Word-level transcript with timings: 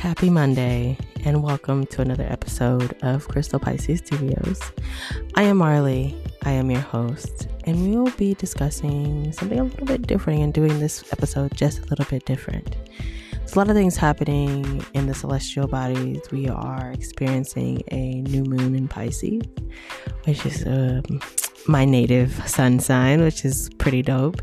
Happy 0.00 0.30
Monday, 0.30 0.96
and 1.26 1.42
welcome 1.42 1.84
to 1.88 2.00
another 2.00 2.24
episode 2.24 2.96
of 3.02 3.28
Crystal 3.28 3.60
Pisces 3.60 3.98
Studios. 3.98 4.58
I 5.34 5.42
am 5.42 5.58
Marley, 5.58 6.16
I 6.42 6.52
am 6.52 6.70
your 6.70 6.80
host, 6.80 7.48
and 7.64 7.82
we 7.82 7.98
will 7.98 8.10
be 8.12 8.32
discussing 8.32 9.30
something 9.30 9.60
a 9.60 9.64
little 9.64 9.84
bit 9.84 10.06
different 10.06 10.40
and 10.40 10.54
doing 10.54 10.80
this 10.80 11.04
episode 11.12 11.54
just 11.54 11.80
a 11.80 11.86
little 11.88 12.06
bit 12.06 12.24
different. 12.24 12.76
There's 13.30 13.52
a 13.52 13.58
lot 13.58 13.68
of 13.68 13.76
things 13.76 13.98
happening 13.98 14.82
in 14.94 15.06
the 15.06 15.12
celestial 15.12 15.66
bodies. 15.66 16.22
We 16.32 16.48
are 16.48 16.92
experiencing 16.92 17.82
a 17.90 18.22
new 18.22 18.44
moon 18.44 18.74
in 18.74 18.88
Pisces, 18.88 19.42
which 20.24 20.46
is 20.46 20.66
um, 20.66 21.20
my 21.68 21.84
native 21.84 22.32
sun 22.48 22.80
sign, 22.80 23.20
which 23.20 23.44
is 23.44 23.68
pretty 23.76 24.00
dope. 24.00 24.40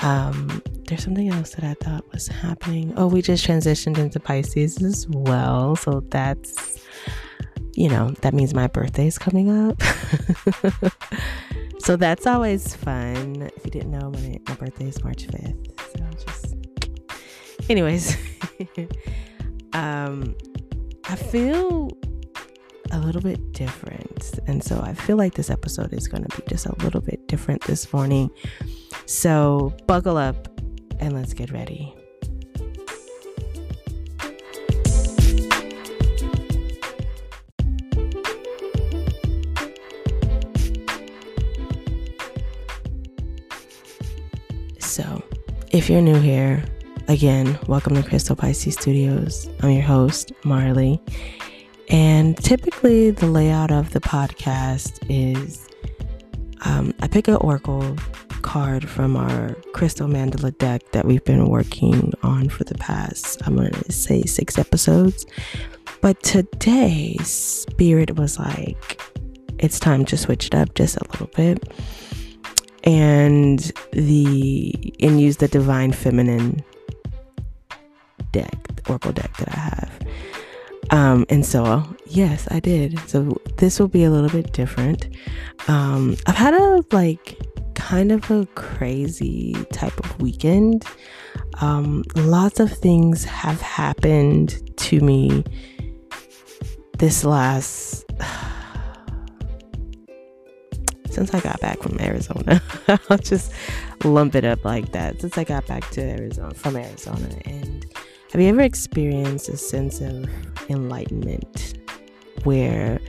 Um, 0.00 0.62
there's 0.86 1.04
something 1.04 1.30
else 1.30 1.54
that 1.54 1.64
I 1.64 1.74
thought 1.74 2.04
was 2.12 2.28
happening. 2.28 2.92
Oh, 2.96 3.06
we 3.06 3.22
just 3.22 3.46
transitioned 3.46 3.98
into 3.98 4.20
Pisces 4.20 4.82
as 4.82 5.08
well. 5.08 5.76
So 5.76 6.00
that's, 6.10 6.80
you 7.74 7.88
know, 7.88 8.10
that 8.20 8.34
means 8.34 8.54
my 8.54 8.66
birthday 8.66 9.06
is 9.06 9.18
coming 9.18 9.50
up. 9.50 9.82
so 11.78 11.96
that's 11.96 12.26
always 12.26 12.74
fun. 12.76 13.50
If 13.56 13.64
you 13.64 13.70
didn't 13.70 13.92
know, 13.92 14.10
my, 14.10 14.38
my 14.48 14.54
birthday 14.56 14.88
is 14.88 15.02
March 15.02 15.26
5th. 15.26 15.80
So 15.96 16.24
just, 16.24 16.56
anyways, 17.70 18.16
um, 19.72 20.34
I 21.08 21.16
feel 21.16 21.90
a 22.92 22.98
little 22.98 23.22
bit 23.22 23.52
different. 23.52 24.38
And 24.46 24.62
so 24.62 24.80
I 24.80 24.92
feel 24.92 25.16
like 25.16 25.34
this 25.34 25.50
episode 25.50 25.92
is 25.94 26.08
going 26.08 26.24
to 26.24 26.36
be 26.36 26.42
just 26.48 26.66
a 26.66 26.74
little 26.84 27.00
bit 27.00 27.26
different 27.26 27.62
this 27.62 27.92
morning. 27.92 28.30
So 29.06 29.74
buckle 29.86 30.16
up 30.16 30.53
and 31.04 31.14
let's 31.14 31.34
get 31.34 31.50
ready. 31.50 31.94
So, 44.78 45.22
if 45.72 45.90
you're 45.90 46.00
new 46.00 46.18
here, 46.18 46.64
again, 47.08 47.58
welcome 47.66 47.94
to 47.96 48.02
Crystal 48.02 48.34
Pisces 48.34 48.74
Studios. 48.74 49.50
I'm 49.60 49.72
your 49.72 49.82
host, 49.82 50.32
Marley. 50.42 51.02
And 51.90 52.34
typically, 52.38 53.10
the 53.10 53.26
layout 53.26 53.70
of 53.70 53.92
the 53.92 54.00
podcast 54.00 55.04
is 55.10 55.68
um, 56.62 56.94
I 57.00 57.08
pick 57.08 57.28
an 57.28 57.36
oracle 57.36 57.94
card 58.54 58.88
from 58.88 59.16
our 59.16 59.52
crystal 59.72 60.06
mandala 60.06 60.56
deck 60.58 60.80
that 60.92 61.04
we've 61.04 61.24
been 61.24 61.48
working 61.48 62.12
on 62.22 62.48
for 62.48 62.62
the 62.62 62.76
past, 62.76 63.44
I'm 63.44 63.56
going 63.56 63.72
to 63.72 63.90
say 63.90 64.22
six 64.22 64.58
episodes. 64.58 65.26
But 66.00 66.22
today, 66.22 67.16
Spirit 67.24 68.16
was 68.16 68.38
like, 68.38 69.00
it's 69.58 69.80
time 69.80 70.04
to 70.04 70.16
switch 70.16 70.46
it 70.46 70.54
up 70.54 70.72
just 70.76 70.96
a 70.96 71.04
little 71.10 71.26
bit. 71.34 71.68
And 72.84 73.58
the 73.90 74.94
and 75.00 75.20
use 75.20 75.38
the 75.38 75.48
divine 75.48 75.90
feminine 75.90 76.62
deck, 78.30 78.56
oracle 78.88 79.10
deck 79.10 79.36
that 79.38 79.48
I 79.48 79.58
have. 79.58 80.00
Um, 80.90 81.26
and 81.28 81.44
so, 81.44 81.82
yes, 82.06 82.46
I 82.52 82.60
did. 82.60 83.00
So 83.08 83.36
this 83.56 83.80
will 83.80 83.88
be 83.88 84.04
a 84.04 84.10
little 84.10 84.30
bit 84.30 84.52
different. 84.52 85.08
Um, 85.66 86.16
I've 86.28 86.36
had 86.36 86.54
a 86.54 86.84
like 86.92 87.36
kind 87.84 88.10
of 88.10 88.30
a 88.30 88.46
crazy 88.54 89.52
type 89.70 89.92
of 90.02 90.18
weekend. 90.18 90.86
Um, 91.60 92.02
lots 92.16 92.58
of 92.58 92.72
things 92.72 93.24
have 93.24 93.60
happened 93.60 94.74
to 94.78 95.00
me 95.00 95.44
this 96.96 97.24
last 97.24 98.06
since 101.10 101.34
I 101.34 101.40
got 101.40 101.60
back 101.60 101.82
from 101.82 102.00
Arizona. 102.00 102.62
I'll 103.10 103.18
just 103.18 103.52
lump 104.02 104.34
it 104.34 104.46
up 104.46 104.64
like 104.64 104.92
that. 104.92 105.20
Since 105.20 105.36
I 105.36 105.44
got 105.44 105.66
back 105.66 105.90
to 105.90 106.00
Arizona 106.00 106.54
from 106.54 106.76
Arizona 106.76 107.28
and 107.44 107.84
have 108.32 108.40
you 108.40 108.48
ever 108.48 108.62
experienced 108.62 109.50
a 109.50 109.58
sense 109.58 110.00
of 110.00 110.26
enlightenment 110.70 111.83
where 112.44 113.00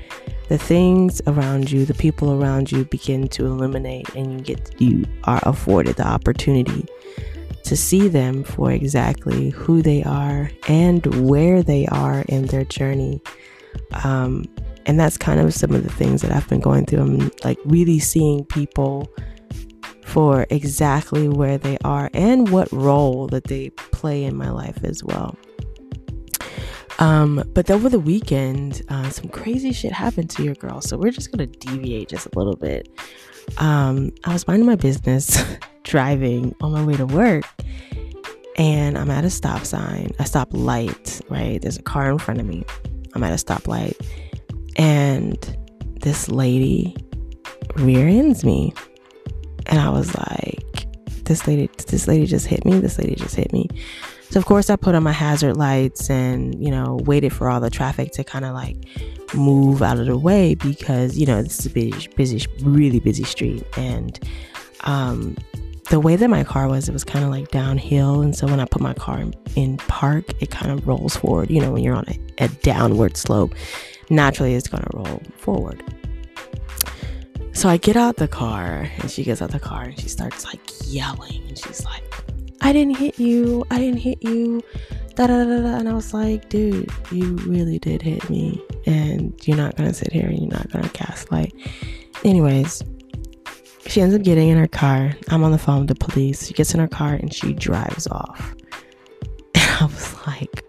the 0.50 0.58
things 0.58 1.22
around 1.28 1.72
you, 1.72 1.86
the 1.86 1.94
people 1.94 2.42
around 2.42 2.72
you 2.72 2.86
begin 2.86 3.28
to 3.30 3.46
illuminate 3.46 4.14
and 4.16 4.34
you 4.34 4.56
get 4.56 4.80
you 4.80 5.06
are 5.24 5.42
afforded 5.44 5.96
the 5.96 6.08
opportunity 6.08 6.86
to 7.64 7.76
see 7.76 8.08
them 8.08 8.44
for 8.44 8.72
exactly 8.72 9.50
who 9.50 9.82
they 9.82 10.04
are 10.04 10.52
and 10.68 11.28
where 11.28 11.64
they 11.64 11.88
are 11.88 12.24
in 12.28 12.46
their 12.46 12.64
journey. 12.64 13.22
Um, 14.04 14.46
and 14.86 15.00
that's 15.00 15.18
kind 15.18 15.40
of 15.40 15.52
some 15.54 15.74
of 15.74 15.84
the 15.84 15.92
things 15.92 16.22
that 16.22 16.32
I've 16.32 16.48
been 16.48 16.60
going 16.60 16.86
through. 16.86 17.00
I'm 17.00 17.32
like 17.44 17.58
really 17.66 17.98
seeing 17.98 18.46
people 18.46 19.12
for 20.04 20.46
exactly 20.52 21.28
where 21.28 21.58
they 21.58 21.78
are 21.84 22.12
and 22.14 22.50
what 22.50 22.72
role 22.72 23.28
that 23.28 23.46
they 23.46 23.72
play 23.72 24.24
in 24.24 24.36
my 24.36 24.52
life 24.52 24.84
as 24.84 25.04
well. 25.04 25.36
Um, 27.00 27.44
but 27.54 27.70
over 27.70 27.90
the 27.90 28.00
weekend, 28.00 28.84
uh, 28.90 29.10
some 29.10 29.30
crazy 29.30 29.74
shit 29.74 29.92
happened 29.92 30.30
to 30.32 30.44
your 30.44 30.56
girl. 30.56 30.82
So 30.82 30.98
we're 30.98 31.12
just 31.12 31.32
gonna 31.32 31.48
deviate 31.48 32.10
just 32.10 32.28
a 32.28 32.30
little 32.38 32.56
bit. 32.56 32.90
Um, 33.58 34.12
I 34.24 34.34
was 34.34 34.48
minding 34.48 34.66
my 34.66 34.76
business, 34.76 35.44
driving 35.84 36.56
on 36.62 36.72
my 36.72 36.84
way 36.84 36.96
to 36.98 37.06
work, 37.06 37.46
and 38.58 38.98
I'm 38.98 39.12
at 39.12 39.26
a 39.26 39.30
stop 39.30 39.66
sign, 39.66 40.12
a 40.20 40.26
stop 40.26 40.50
light. 40.52 41.22
Right, 41.30 41.62
there's 41.62 41.78
a 41.78 41.84
car 41.84 42.10
in 42.10 42.18
front 42.18 42.40
of 42.40 42.46
me. 42.46 42.64
I'm 43.14 43.24
at 43.24 43.32
a 43.32 43.44
stoplight, 43.44 43.96
and 44.78 45.38
this 46.02 46.30
lady 46.30 46.96
rear 47.76 48.08
ends 48.08 48.46
me, 48.46 48.74
and 49.68 49.80
I 49.80 49.90
was 49.90 50.16
like, 50.16 50.88
"This 51.26 51.46
lady, 51.46 51.70
this 51.88 52.08
lady 52.08 52.26
just 52.26 52.48
hit 52.48 52.66
me. 52.66 52.80
This 52.80 52.98
lady 52.98 53.16
just 53.16 53.36
hit 53.36 53.52
me." 53.52 53.68
So 54.30 54.40
of 54.40 54.46
course 54.46 54.70
I 54.70 54.76
put 54.76 54.96
on 54.96 55.04
my 55.04 55.12
hazard 55.12 55.56
lights 55.56 56.10
and, 56.10 56.62
you 56.64 56.72
know, 56.72 57.00
waited 57.04 57.32
for 57.32 57.50
all 57.50 57.60
the 57.60 57.70
traffic 57.70 58.12
to 58.14 58.24
kind 58.24 58.44
of 58.44 58.54
like 58.54 58.76
move 59.34 59.82
out 59.82 59.98
of 59.98 60.08
the 60.08 60.18
way 60.18 60.56
because, 60.56 61.18
you 61.18 61.26
know, 61.26 61.42
this 61.42 61.60
is 61.60 61.66
a 61.68 61.70
busy, 61.70 62.08
busy 62.16 62.46
really 62.62 63.00
busy 63.00 63.24
street. 63.24 63.64
And 63.78 64.20
um, 64.82 65.38
the 65.90 66.00
way 66.00 66.16
that 66.16 66.28
my 66.30 66.44
car 66.44 66.68
was, 66.68 66.90
it 66.90 66.92
was 66.92 67.04
kind 67.04 67.24
of 67.24 67.32
like 67.32 67.50
downhill. 67.52 68.22
And 68.22 68.36
so 68.36 68.48
when 68.48 68.60
I 68.60 68.66
put 68.66 68.82
my 68.82 68.94
car 68.94 69.20
in, 69.20 69.34
in 69.56 69.78
park, 69.78 70.26
it 70.42 70.52
kind 70.52 70.72
of 70.72 70.88
rolls 70.88 71.16
forward. 71.16 71.50
You 71.50 71.62
know, 71.62 71.72
when 71.72 71.84
you're 71.84 71.96
on 71.96 72.06
a, 72.08 72.46
a 72.46 72.48
downward 72.48 73.18
slope, 73.18 73.54
naturally 74.10 74.56
it's 74.56 74.68
going 74.68 74.84
to 74.84 74.98
roll 74.98 75.22
forward. 75.38 75.84
So 77.54 77.70
I 77.70 77.78
get 77.78 77.96
out 77.96 78.18
the 78.18 78.28
car 78.28 78.90
and 78.98 79.10
she 79.10 79.24
gets 79.24 79.42
out 79.42 79.52
the 79.52 79.60
car 79.60 79.84
and 79.84 79.98
she 80.00 80.10
starts 80.10 80.44
like 80.44 80.60
yelling 80.86 81.42
and 81.48 81.58
she's 81.58 81.86
like, 81.86 82.04
I 82.66 82.74
didn't 82.74 82.98
hit 82.98 83.20
you. 83.20 83.64
I 83.70 83.78
didn't 83.78 84.00
hit 84.00 84.24
you. 84.24 84.60
Da, 85.14 85.28
da, 85.28 85.44
da, 85.44 85.62
da. 85.62 85.78
And 85.78 85.88
I 85.88 85.94
was 85.94 86.16
like, 86.16 86.50
dude, 86.50 86.90
you 87.12 87.36
really 87.46 87.78
did 87.78 88.02
hit 88.02 88.28
me. 88.28 88.60
And 88.88 89.40
you're 89.48 89.56
not 89.56 89.76
going 89.76 89.88
to 89.88 89.94
sit 89.94 90.12
here 90.12 90.26
and 90.26 90.40
you're 90.40 90.50
not 90.50 90.72
going 90.72 90.84
to 90.84 90.90
gaslight. 90.90 91.54
Anyways, 92.24 92.84
she 93.86 94.02
ends 94.02 94.16
up 94.16 94.24
getting 94.24 94.50
in 94.50 94.58
her 94.58 94.68
car. 94.68 95.16
I'm 95.30 95.44
on 95.44 95.52
the 95.52 95.60
phone 95.60 95.86
with 95.86 95.90
the 95.90 96.06
police. 96.08 96.48
She 96.48 96.56
gets 96.56 96.74
in 96.74 96.80
her 96.80 96.88
car 96.88 97.14
and 97.14 97.32
she 97.32 97.54
drives 97.54 98.08
off. 98.08 98.56
And 99.54 99.82
I 99.82 99.86
was 99.86 100.26
like, 100.26 100.64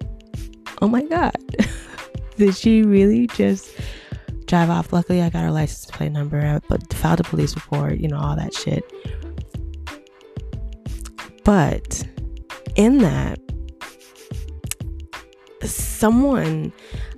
oh 0.82 0.88
my 0.88 1.02
God. 1.02 1.34
did 2.36 2.54
she 2.54 2.82
really 2.82 3.26
just 3.28 3.74
drive 4.44 4.68
off? 4.68 4.92
Luckily, 4.92 5.22
I 5.22 5.30
got 5.30 5.44
her 5.44 5.50
license 5.50 5.86
plate 5.86 6.12
number, 6.12 6.60
but 6.68 6.92
filed 6.92 7.20
a 7.20 7.24
police 7.24 7.54
report, 7.54 7.96
you 7.96 8.08
know, 8.08 8.18
all 8.18 8.36
that 8.36 8.52
shit. 8.52 8.84
But 11.46 12.02
in 12.74 12.98
that, 12.98 13.38
someone, 15.62 16.72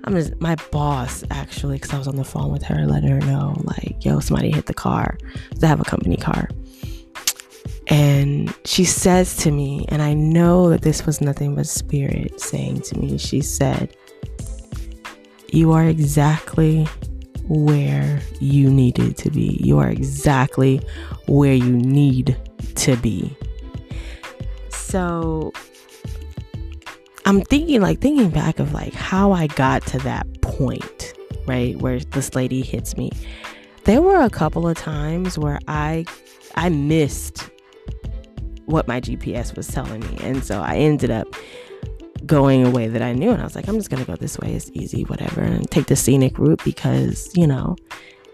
I'm 0.04 0.12
just, 0.12 0.38
my 0.38 0.54
boss 0.70 1.25
actually, 1.30 1.76
because 1.76 1.94
I 1.94 1.98
was 1.98 2.08
on 2.08 2.16
the 2.16 2.25
phone 2.25 2.52
with 2.52 2.62
her, 2.64 2.86
letting 2.86 3.08
her 3.08 3.20
know, 3.20 3.54
like, 3.64 4.04
yo, 4.04 4.20
somebody 4.20 4.50
hit 4.50 4.66
the 4.66 4.75
car. 4.75 5.16
I 5.62 5.66
have 5.66 5.80
a 5.80 5.84
company 5.84 6.19
car. 6.19 6.50
And 7.86 8.54
she 8.66 8.84
says 8.84 9.34
to 9.38 9.50
me, 9.50 9.86
and 9.88 10.02
I 10.02 10.12
know 10.12 10.69
that 10.69 10.82
this 10.82 11.06
was 11.06 11.22
nothing 11.22 11.54
but 11.54 11.66
spirit 11.66 12.38
saying 12.38 12.82
to 12.82 12.98
me, 12.98 13.16
she 13.16 13.40
said, 13.40 13.96
You 15.50 15.72
are 15.72 15.84
exactly 15.84 16.86
where 17.44 18.20
you 18.40 18.69
needed 18.69 19.16
to 19.16 19.31
be. 19.31 19.58
You 19.64 19.78
are 19.78 19.88
exactly 19.88 20.82
where 21.28 21.54
you 21.54 21.72
need 21.72 22.36
to 22.74 22.94
be 22.98 23.34
so 24.88 25.52
I'm 27.26 27.43
thinking, 27.43 27.81
like, 27.82 28.00
thinking 28.00 28.31
back 28.31 28.58
of 28.58 28.73
like 28.73 28.94
how 28.94 29.32
I 29.32 29.49
got 29.49 29.85
to 29.88 29.99
that 29.99 30.26
point, 30.40 31.12
right, 31.46 31.76
where 31.76 32.00
this 32.00 32.35
lady 32.35 32.62
hits 32.62 32.96
me. 32.96 33.11
There 33.85 34.00
were 34.00 34.23
a 34.23 34.31
couple 34.31 34.67
of 34.67 34.76
times 34.76 35.38
where 35.38 35.58
I 35.69 36.06
I 36.55 36.70
missed 36.70 37.50
what 38.64 38.88
my 38.88 39.00
GPS 39.00 39.56
was 39.56 39.69
telling 39.69 40.00
me, 40.00 40.19
and 40.23 40.43
so 40.43 40.61
I 40.61 40.76
ended 40.76 41.11
up 41.11 41.29
going 42.26 42.67
a 42.67 42.70
way 42.70 42.88
that 42.88 43.02
I 43.02 43.12
knew. 43.12 43.31
And 43.31 43.41
I 43.41 43.44
was 43.44 43.56
like, 43.56 43.69
I'm 43.69 43.76
just 43.76 43.91
to 43.91 44.05
go 44.05 44.17
this 44.17 44.38
way. 44.38 44.55
It's 44.55 44.70
easy, 44.75 45.02
whatever. 45.05 45.41
And 45.41 45.70
take 45.70 45.87
the 45.87 45.96
scenic 45.96 46.38
route 46.38 46.62
because, 46.64 47.31
you 47.34 47.46
know, 47.46 47.76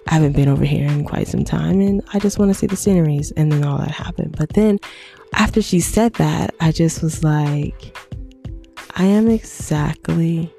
I 0.08 0.14
haven't 0.14 0.32
been 0.32 0.48
over 0.48 0.64
here 0.64 0.86
in 0.86 1.04
quite 1.04 1.28
some 1.28 1.44
time 1.44 1.80
and 1.80 2.02
I 2.12 2.18
just 2.18 2.38
want 2.38 2.50
to 2.50 2.54
see 2.54 2.66
the 2.66 2.76
sceneries. 2.76 3.32
And 3.32 3.50
then 3.50 3.64
all 3.64 3.78
that 3.78 3.90
happened. 3.90 4.36
But 4.36 4.50
then 4.50 4.78
after 5.34 5.62
she 5.62 5.80
said 5.80 6.14
that, 6.14 6.54
I 6.60 6.72
just 6.72 7.02
was 7.02 7.24
like, 7.24 7.96
I 8.96 9.04
am 9.04 9.28
exactly 9.28 10.52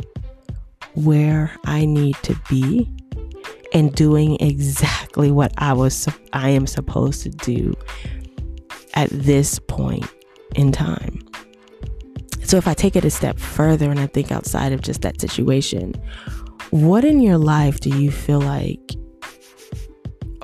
where 0.96 1.56
I 1.66 1.86
need 1.86 2.16
to 2.24 2.36
be 2.50 2.90
and 3.74 3.94
doing 3.94 4.38
exactly 4.40 5.32
what 5.32 5.54
I 5.58 5.74
was 5.74 6.08
I 6.34 6.50
am 6.50 6.66
supposed 6.66 7.24
to 7.24 7.30
do 7.30 7.74
at 8.94 9.10
this 9.10 9.60
point 9.60 10.10
in 10.56 10.72
time. 10.72 11.20
So 12.44 12.58
if 12.58 12.68
I 12.68 12.74
take 12.74 12.96
it 12.96 13.04
a 13.04 13.10
step 13.10 13.40
further 13.40 13.90
and 13.90 14.00
I 14.00 14.08
think 14.08 14.32
outside 14.32 14.72
of 14.72 14.82
just 14.82 15.02
that 15.02 15.20
situation, 15.20 15.94
what 16.70 17.04
in 17.04 17.20
your 17.20 17.38
life 17.38 17.80
do 17.80 17.90
you 17.90 18.12
feel 18.12 18.40
like 18.40 18.96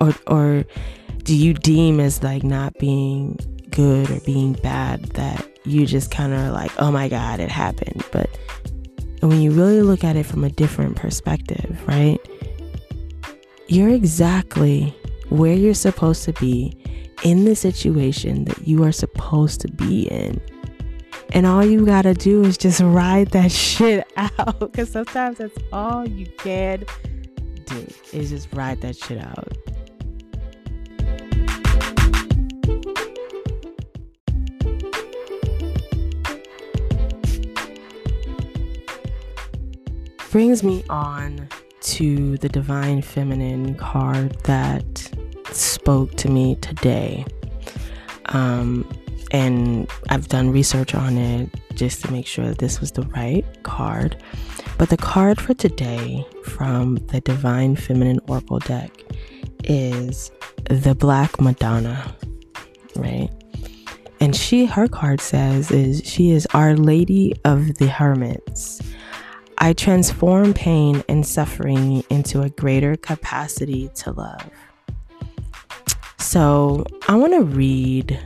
or 0.02 0.14
or 0.28 0.66
do 1.24 1.36
you 1.36 1.54
deem 1.54 2.00
as 2.00 2.24
like 2.24 2.44
not 2.44 2.78
being 2.80 3.38
good 3.70 4.10
or 4.10 4.20
being 4.22 4.54
bad 4.54 5.04
that 5.12 5.48
you 5.64 5.86
just 5.86 6.12
kind 6.12 6.34
of 6.34 6.52
like, 6.54 6.72
"Oh 6.80 6.92
my 6.92 7.08
god, 7.08 7.40
it 7.40 7.50
happened." 7.50 8.04
But 8.12 8.30
when 9.22 9.42
you 9.42 9.52
really 9.52 9.82
look 9.82 10.04
at 10.04 10.16
it 10.16 10.26
from 10.26 10.44
a 10.44 10.50
different 10.50 10.96
perspective, 10.96 11.80
right? 11.88 12.20
You're 13.68 13.90
exactly 13.90 14.94
where 15.30 15.54
you're 15.54 15.74
supposed 15.74 16.24
to 16.26 16.34
be 16.34 16.76
in 17.24 17.46
the 17.46 17.56
situation 17.56 18.46
that 18.46 18.68
you 18.68 18.84
are 18.84 18.92
supposed 18.92 19.62
to 19.62 19.68
be 19.70 20.08
in. 20.08 20.42
And 21.34 21.46
all 21.46 21.64
you 21.64 21.86
gotta 21.86 22.14
do 22.14 22.44
is 22.44 22.58
just 22.58 22.82
ride 22.82 23.30
that 23.30 23.52
shit 23.64 24.12
out. 24.18 24.60
Because 24.60 24.90
sometimes 24.90 25.38
that's 25.38 25.58
all 25.72 26.08
you 26.08 26.26
can 26.38 26.84
do 27.66 27.88
is 28.12 28.32
just 28.32 28.52
ride 28.54 28.82
that 28.82 28.98
shit 28.98 29.24
out. 29.24 29.48
Brings 40.32 40.64
me 40.64 40.82
on 40.90 41.50
to 41.82 42.38
the 42.38 42.48
Divine 42.48 43.02
Feminine 43.02 43.76
card 43.76 44.40
that 44.44 45.12
spoke 45.52 46.16
to 46.16 46.30
me 46.30 46.56
today. 46.56 47.26
Um, 48.28 48.90
and 49.32 49.90
I've 50.10 50.30
done 50.30 50.50
research 50.52 50.96
on 50.96 51.18
it 51.18 51.50
just 51.74 52.06
to 52.06 52.12
make 52.14 52.28
sure 52.28 52.48
that 52.48 52.60
this 52.60 52.80
was 52.80 52.94
the 52.94 53.02
right 53.08 53.46
card. 53.64 54.24
But 54.78 54.88
the 54.88 54.96
card 54.96 55.42
for 55.42 55.54
today 55.54 56.26
from 56.46 56.96
the 57.08 57.20
Divine 57.20 57.76
Feminine 57.76 58.22
Oracle 58.30 58.60
deck 58.60 58.90
is 59.66 60.32
the 60.70 60.96
Black 60.96 61.42
Madonna, 61.42 62.16
right? 62.96 63.30
And 64.22 64.34
she, 64.34 64.66
her 64.66 64.88
card 64.88 65.20
says, 65.20 65.72
is 65.72 66.02
she 66.06 66.32
is 66.32 66.48
Our 66.54 66.78
Lady 66.78 67.34
of 67.44 67.80
the 67.80 67.88
Hermits. 67.88 68.82
I 69.62 69.74
transform 69.74 70.56
pain 70.56 71.04
and 71.08 71.24
suffering 71.24 72.04
into 72.10 72.42
a 72.42 72.50
greater 72.50 72.96
capacity 72.96 73.90
to 73.94 74.12
love. 74.12 74.50
So 76.18 76.84
I 77.08 77.16
want 77.16 77.34
to 77.34 77.44
read 77.44 78.20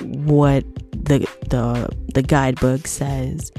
what 0.00 0.64
the 0.92 1.28
the 1.48 1.88
the 2.14 2.22
guidebook 2.22 2.86
says 2.86 3.50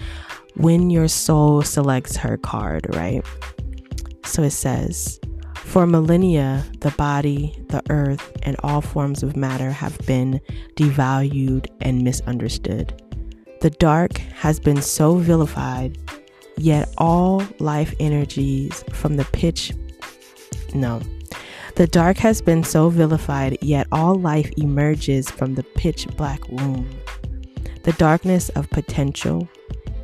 when 0.56 0.90
your 0.90 1.10
soul 1.10 1.64
selects 1.64 2.16
her 2.16 2.38
card, 2.38 2.88
right? 2.96 3.26
So 4.24 4.44
it 4.44 4.52
says, 4.52 5.20
for 5.56 5.86
millennia, 5.86 6.64
the 6.80 6.92
body, 6.92 7.62
the 7.68 7.84
earth, 7.90 8.32
and 8.44 8.56
all 8.64 8.80
forms 8.80 9.22
of 9.22 9.36
matter 9.36 9.72
have 9.72 9.98
been 10.06 10.40
devalued 10.78 11.68
and 11.82 12.04
misunderstood. 12.04 13.02
The 13.60 13.70
dark 13.70 14.18
has 14.18 14.60
been 14.62 14.82
so 14.82 15.18
vilified, 15.18 15.98
yet 16.62 16.94
all 16.98 17.44
life 17.60 17.94
energies 18.00 18.84
from 18.94 19.18
the 19.18 19.26
pitch, 19.26 19.74
no, 20.74 21.02
the 21.76 21.88
dark 21.88 22.18
has 22.18 22.42
been 22.42 22.64
so 22.64 22.90
vilified, 22.90 23.58
yet 23.62 23.88
all 23.92 24.16
life 24.16 24.52
emerges 24.58 25.30
from 25.30 25.56
the 25.56 25.64
pitch 25.64 26.08
black 26.18 26.48
womb. 26.50 26.90
The 27.84 27.94
darkness 27.94 28.50
of 28.50 28.70
potential. 28.70 29.48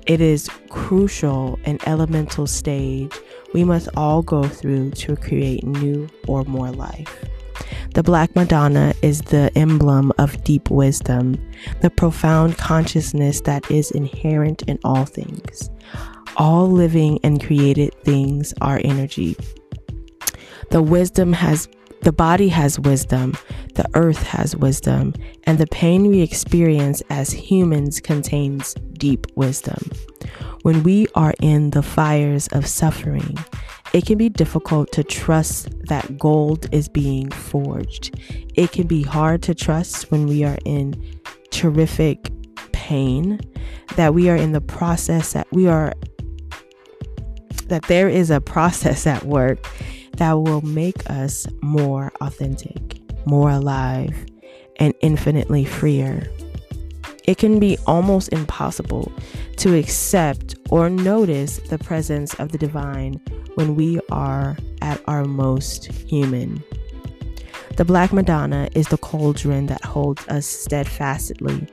It 0.07 0.21
is 0.21 0.49
crucial 0.69 1.59
and 1.65 1.85
elemental 1.85 2.47
stage 2.47 3.13
we 3.53 3.63
must 3.63 3.89
all 3.97 4.21
go 4.21 4.43
through 4.43 4.91
to 4.91 5.15
create 5.15 5.65
new 5.65 6.07
or 6.27 6.43
more 6.45 6.71
life. 6.71 7.25
The 7.93 8.03
Black 8.03 8.35
Madonna 8.35 8.93
is 9.01 9.21
the 9.21 9.51
emblem 9.55 10.13
of 10.17 10.43
deep 10.43 10.69
wisdom, 10.69 11.35
the 11.81 11.89
profound 11.89 12.57
consciousness 12.57 13.41
that 13.41 13.69
is 13.71 13.91
inherent 13.91 14.61
in 14.63 14.79
all 14.83 15.05
things. 15.05 15.69
All 16.35 16.69
living 16.69 17.19
and 17.23 17.43
created 17.43 17.95
things 18.03 18.53
are 18.61 18.81
energy, 18.83 19.35
the 20.69 20.81
wisdom 20.81 21.33
has 21.33 21.67
the 22.01 22.11
body 22.11 22.47
has 22.49 22.79
wisdom, 22.79 23.33
the 23.73 23.89
earth 23.95 24.21
has 24.21 24.55
wisdom, 24.55 25.13
and 25.45 25.57
the 25.57 25.67
pain 25.67 26.07
we 26.07 26.21
experience 26.21 27.01
as 27.09 27.31
humans 27.31 27.99
contains 27.99 28.75
deep 28.93 29.25
wisdom. 29.35 29.89
When 30.61 30.83
we 30.83 31.07
are 31.15 31.33
in 31.41 31.71
the 31.71 31.81
fires 31.81 32.47
of 32.49 32.67
suffering, 32.67 33.37
it 33.93 34.05
can 34.05 34.17
be 34.17 34.29
difficult 34.29 34.91
to 34.93 35.03
trust 35.03 35.69
that 35.87 36.17
gold 36.17 36.67
is 36.71 36.87
being 36.87 37.31
forged. 37.31 38.19
It 38.53 38.71
can 38.71 38.85
be 38.85 39.01
hard 39.01 39.41
to 39.43 39.55
trust 39.55 40.11
when 40.11 40.27
we 40.27 40.43
are 40.43 40.57
in 40.65 41.19
terrific 41.49 42.29
pain, 42.73 43.39
that 43.95 44.13
we 44.13 44.29
are 44.29 44.35
in 44.35 44.51
the 44.51 44.61
process, 44.61 45.33
that 45.33 45.47
we 45.51 45.67
are, 45.67 45.93
that 47.69 47.83
there 47.83 48.09
is 48.09 48.29
a 48.29 48.41
process 48.41 49.05
at 49.07 49.23
work 49.23 49.67
that 50.17 50.33
will 50.33 50.61
make 50.61 51.09
us 51.09 51.47
more 51.61 52.11
authentic, 52.21 52.99
more 53.25 53.49
alive, 53.49 54.25
and 54.77 54.93
infinitely 55.01 55.65
freer. 55.65 56.27
It 57.25 57.37
can 57.37 57.59
be 57.59 57.77
almost 57.85 58.29
impossible 58.29 59.11
to 59.57 59.77
accept 59.77 60.55
or 60.69 60.89
notice 60.89 61.57
the 61.57 61.77
presence 61.77 62.33
of 62.35 62.51
the 62.51 62.57
divine 62.57 63.19
when 63.55 63.75
we 63.75 63.99
are 64.11 64.57
at 64.81 65.01
our 65.07 65.25
most 65.25 65.85
human. 65.85 66.63
The 67.75 67.85
Black 67.85 68.13
Madonna 68.13 68.69
is 68.73 68.87
the 68.87 68.97
cauldron 68.97 69.67
that 69.67 69.83
holds 69.83 70.25
us 70.29 70.45
steadfastly 70.45 71.67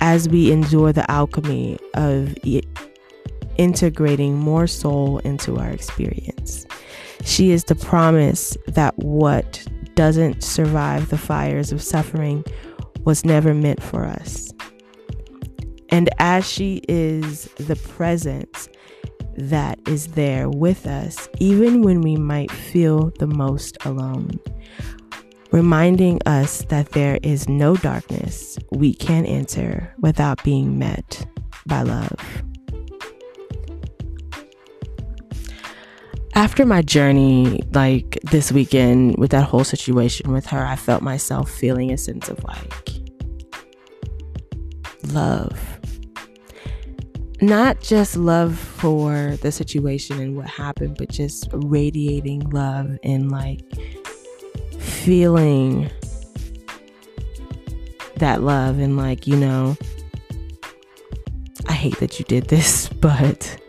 as 0.00 0.28
we 0.28 0.52
endure 0.52 0.92
the 0.92 1.10
alchemy 1.10 1.78
of 1.94 2.34
integrating 3.60 4.38
more 4.38 4.66
soul 4.66 5.18
into 5.18 5.58
our 5.58 5.68
experience. 5.68 6.66
She 7.24 7.50
is 7.50 7.64
the 7.64 7.74
promise 7.74 8.56
that 8.68 8.96
what 8.98 9.62
doesn't 9.94 10.42
survive 10.42 11.10
the 11.10 11.18
fires 11.18 11.70
of 11.70 11.82
suffering 11.82 12.42
was 13.04 13.22
never 13.22 13.52
meant 13.52 13.82
for 13.82 14.06
us. 14.06 14.50
And 15.90 16.08
as 16.18 16.48
she 16.50 16.80
is 16.88 17.44
the 17.58 17.76
presence 17.76 18.70
that 19.36 19.78
is 19.86 20.06
there 20.08 20.48
with 20.48 20.86
us, 20.86 21.28
even 21.38 21.82
when 21.82 22.00
we 22.00 22.16
might 22.16 22.50
feel 22.50 23.12
the 23.18 23.26
most 23.26 23.76
alone, 23.84 24.40
reminding 25.52 26.18
us 26.24 26.62
that 26.70 26.92
there 26.92 27.18
is 27.22 27.46
no 27.46 27.76
darkness 27.76 28.58
we 28.70 28.94
can 28.94 29.26
enter 29.26 29.94
without 29.98 30.42
being 30.44 30.78
met 30.78 31.26
by 31.66 31.82
love. 31.82 32.42
After 36.40 36.64
my 36.64 36.80
journey, 36.80 37.60
like 37.74 38.18
this 38.22 38.50
weekend 38.50 39.14
with 39.18 39.30
that 39.30 39.44
whole 39.44 39.62
situation 39.62 40.32
with 40.32 40.46
her, 40.46 40.64
I 40.64 40.74
felt 40.74 41.02
myself 41.02 41.50
feeling 41.50 41.92
a 41.92 41.98
sense 41.98 42.30
of 42.30 42.42
like 42.44 42.88
love. 45.08 45.60
Not 47.42 47.82
just 47.82 48.16
love 48.16 48.58
for 48.58 49.36
the 49.42 49.52
situation 49.52 50.18
and 50.18 50.34
what 50.34 50.46
happened, 50.46 50.96
but 50.96 51.10
just 51.10 51.46
radiating 51.52 52.48
love 52.48 52.98
and 53.04 53.30
like 53.30 53.60
feeling 54.78 55.90
that 58.16 58.40
love 58.40 58.78
and 58.78 58.96
like, 58.96 59.26
you 59.26 59.36
know, 59.36 59.76
I 61.68 61.74
hate 61.74 61.98
that 61.98 62.18
you 62.18 62.24
did 62.24 62.48
this, 62.48 62.88
but 63.02 63.59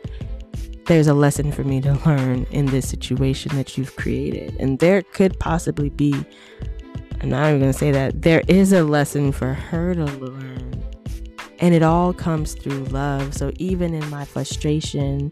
there's 0.86 1.08
a 1.08 1.14
lesson 1.14 1.52
for 1.52 1.64
me 1.64 1.80
to 1.82 1.94
learn 2.06 2.46
in 2.52 2.66
this 2.68 2.88
situation 2.88 3.56
that 3.56 3.78
you've 3.78 3.96
created. 3.96 4.56
And 4.60 4.80
there 4.80 5.02
could 5.02 5.40
possibly 5.40 5.90
be, 5.90 6.14
I'm 7.22 7.30
not 7.30 7.48
even 7.48 7.60
going 7.60 7.72
to 7.72 7.78
say 7.78 7.92
that, 7.92 8.22
there 8.22 8.44
is 8.48 8.74
a 8.74 8.84
lesson 8.84 9.32
for 9.32 9.54
her 9.54 9.94
to 9.94 10.06
learn 10.06 10.84
And 11.60 11.76
it 11.76 11.84
all 11.84 12.14
comes 12.14 12.56
through 12.56 12.86
love. 12.86 13.34
So 13.36 13.52
even 13.58 13.94
in 13.94 14.10
my 14.10 14.26
frustration 14.26 15.32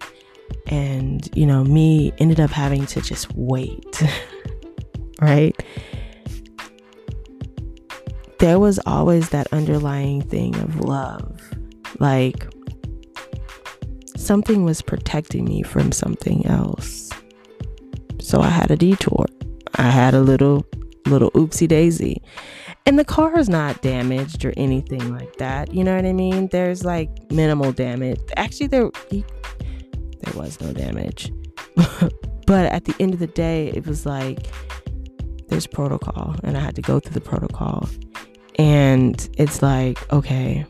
and, 0.67 1.27
you 1.35 1.45
know, 1.45 1.63
me 1.63 2.13
ended 2.19 2.39
up 2.39 2.51
having 2.51 2.85
to 2.87 3.01
just 3.01 3.33
wait, 3.35 4.03
right? 5.21 5.59
There 8.37 8.59
was 8.59 8.79
always 8.85 9.29
that 9.29 9.47
underlying 9.51 10.21
thing 10.21 10.55
of 10.57 10.79
love. 10.79 11.41
Like, 11.99 12.47
something 14.29 14.63
was 14.63 14.79
protecting 14.83 15.43
me 15.43 15.63
from 15.63 15.91
something 15.91 16.45
else. 16.45 17.09
So 18.21 18.41
I 18.41 18.49
had 18.49 18.69
a 18.69 18.75
detour. 18.75 19.25
I 19.73 19.89
had 19.89 20.13
a 20.13 20.21
little 20.21 20.67
little 21.07 21.31
oopsie 21.31 21.67
daisy. 21.67 22.21
And 22.85 22.99
the 22.99 23.03
car 23.03 23.39
is 23.39 23.49
not 23.49 23.81
damaged 23.81 24.45
or 24.45 24.53
anything 24.55 25.11
like 25.11 25.37
that. 25.37 25.73
You 25.73 25.83
know 25.83 25.95
what 25.95 26.05
I 26.05 26.13
mean? 26.13 26.47
There's 26.51 26.85
like 26.85 27.09
minimal 27.31 27.71
damage. 27.71 28.19
Actually 28.37 28.67
there 28.67 28.91
there 29.09 30.33
was 30.35 30.61
no 30.61 30.73
damage. 30.73 31.31
but 32.45 32.71
at 32.71 32.85
the 32.85 32.95
end 32.99 33.15
of 33.15 33.19
the 33.19 33.33
day, 33.47 33.69
it 33.69 33.87
was 33.87 34.05
like 34.05 34.45
there's 35.47 35.65
protocol 35.65 36.35
and 36.43 36.55
I 36.55 36.59
had 36.59 36.75
to 36.75 36.83
go 36.83 36.99
through 36.99 37.15
the 37.15 37.27
protocol. 37.31 37.89
And 38.59 39.27
it's 39.39 39.63
like, 39.63 39.97
okay, 40.13 40.67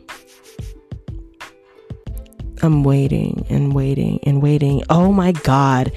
I'm 2.62 2.84
waiting 2.84 3.46
and 3.48 3.74
waiting 3.74 4.20
and 4.24 4.42
waiting. 4.42 4.82
Oh 4.90 5.12
my 5.12 5.32
God. 5.32 5.92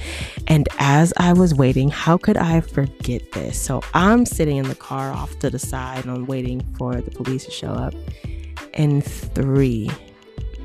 And 0.48 0.68
as 0.80 1.14
I 1.18 1.34
was 1.34 1.54
waiting, 1.54 1.90
how 1.90 2.18
could 2.18 2.38
I 2.38 2.62
forget 2.62 3.32
this? 3.34 3.60
So 3.60 3.82
I'm 3.94 4.26
sitting 4.26 4.58
in 4.58 4.68
the 4.68 4.76
car 4.76 5.12
off 5.12 5.38
to 5.40 5.50
the 5.50 5.60
side 5.60 6.06
and 6.06 6.14
I'm 6.14 6.26
waiting 6.26 6.62
for 6.78 6.96
the 6.96 7.12
police 7.12 7.46
to 7.46 7.52
show 7.52 7.72
up. 7.72 7.94
And 8.74 9.04
three 9.04 9.92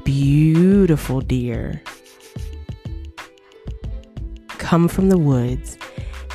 beautiful 0.04 1.20
deer 1.20 1.82
come 4.58 4.88
from 4.88 5.08
the 5.08 5.18
woods 5.18 5.78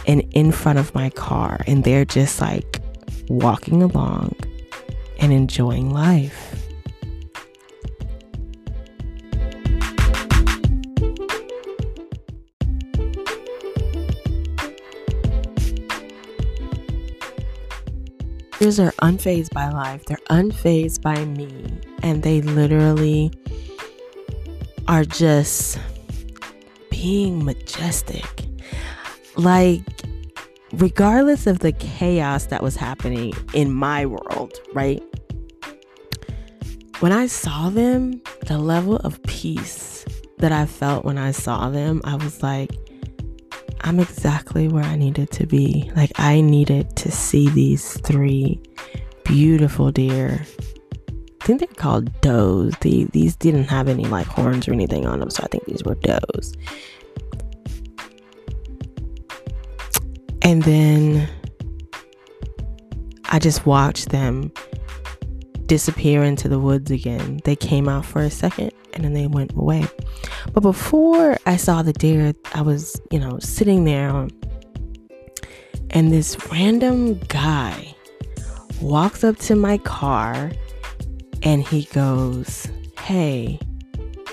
and 0.07 0.21
in 0.31 0.51
front 0.51 0.79
of 0.79 0.93
my 0.93 1.09
car. 1.11 1.61
And 1.67 1.83
they're 1.83 2.05
just 2.05 2.41
like 2.41 2.81
walking 3.29 3.81
along 3.81 4.35
and 5.19 5.31
enjoying 5.31 5.91
life. 5.91 6.42
Deers 18.63 18.79
are 18.79 18.93
unfazed 19.01 19.51
by 19.51 19.67
life. 19.67 20.05
They're 20.05 20.15
unfazed 20.29 21.01
by 21.01 21.25
me. 21.25 21.51
And 22.01 22.23
they 22.23 22.39
literally 22.39 23.29
are 24.87 25.03
just 25.03 25.77
being 26.89 27.43
majestic. 27.43 28.45
Like, 29.35 29.81
regardless 30.71 31.45
of 31.45 31.59
the 31.59 31.73
chaos 31.73 32.45
that 32.45 32.63
was 32.63 32.77
happening 32.77 33.33
in 33.53 33.69
my 33.69 34.05
world, 34.05 34.57
right? 34.71 35.03
When 37.01 37.11
I 37.11 37.27
saw 37.27 37.69
them, 37.69 38.21
the 38.45 38.59
level 38.59 38.95
of 38.95 39.21
peace 39.23 40.05
that 40.37 40.53
I 40.53 40.67
felt 40.67 41.03
when 41.03 41.17
I 41.17 41.31
saw 41.31 41.69
them, 41.69 41.99
I 42.05 42.15
was 42.15 42.41
like, 42.41 42.71
I'm 43.83 43.99
exactly 43.99 44.69
where 44.69 44.83
I 44.83 44.95
needed 44.95 45.29
to 45.31 45.45
be. 45.45 45.91
Like, 45.95 46.11
I 46.15 46.39
needed 46.39 46.95
to 46.95 47.11
see 47.11 47.49
these 47.49 47.99
three 47.99 48.61
beautiful 49.25 49.91
deer. 49.91 50.45
I 51.41 51.45
think 51.45 51.59
they're 51.59 51.67
called 51.75 52.21
does. 52.21 52.73
The, 52.79 53.05
these 53.11 53.35
didn't 53.35 53.65
have 53.65 53.89
any 53.89 54.05
like 54.05 54.27
horns 54.27 54.69
or 54.69 54.73
anything 54.73 55.05
on 55.05 55.19
them, 55.19 55.29
so 55.29 55.43
I 55.43 55.47
think 55.47 55.65
these 55.65 55.83
were 55.83 55.95
does. 55.95 56.53
And 60.41 60.63
then 60.63 61.27
I 63.25 63.39
just 63.39 63.65
watched 63.65 64.09
them 64.09 64.53
disappear 65.65 66.23
into 66.23 66.47
the 66.47 66.59
woods 66.59 66.89
again. 66.89 67.41
They 67.43 67.57
came 67.57 67.89
out 67.89 68.05
for 68.05 68.21
a 68.21 68.29
second 68.29 68.71
and 68.93 69.03
then 69.03 69.13
they 69.13 69.27
went 69.27 69.53
away. 69.53 69.85
But 70.53 70.61
before 70.61 71.37
I 71.45 71.57
saw 71.57 71.81
the 71.81 71.93
deer, 71.93 72.33
I 72.53 72.61
was, 72.61 72.99
you 73.11 73.19
know, 73.19 73.39
sitting 73.39 73.83
there 73.85 74.27
and 75.93 76.11
this 76.11 76.35
random 76.51 77.19
guy 77.27 77.95
walks 78.81 79.23
up 79.23 79.37
to 79.37 79.55
my 79.55 79.77
car 79.77 80.51
and 81.43 81.65
he 81.65 81.83
goes, 81.85 82.67
Hey, 82.99 83.59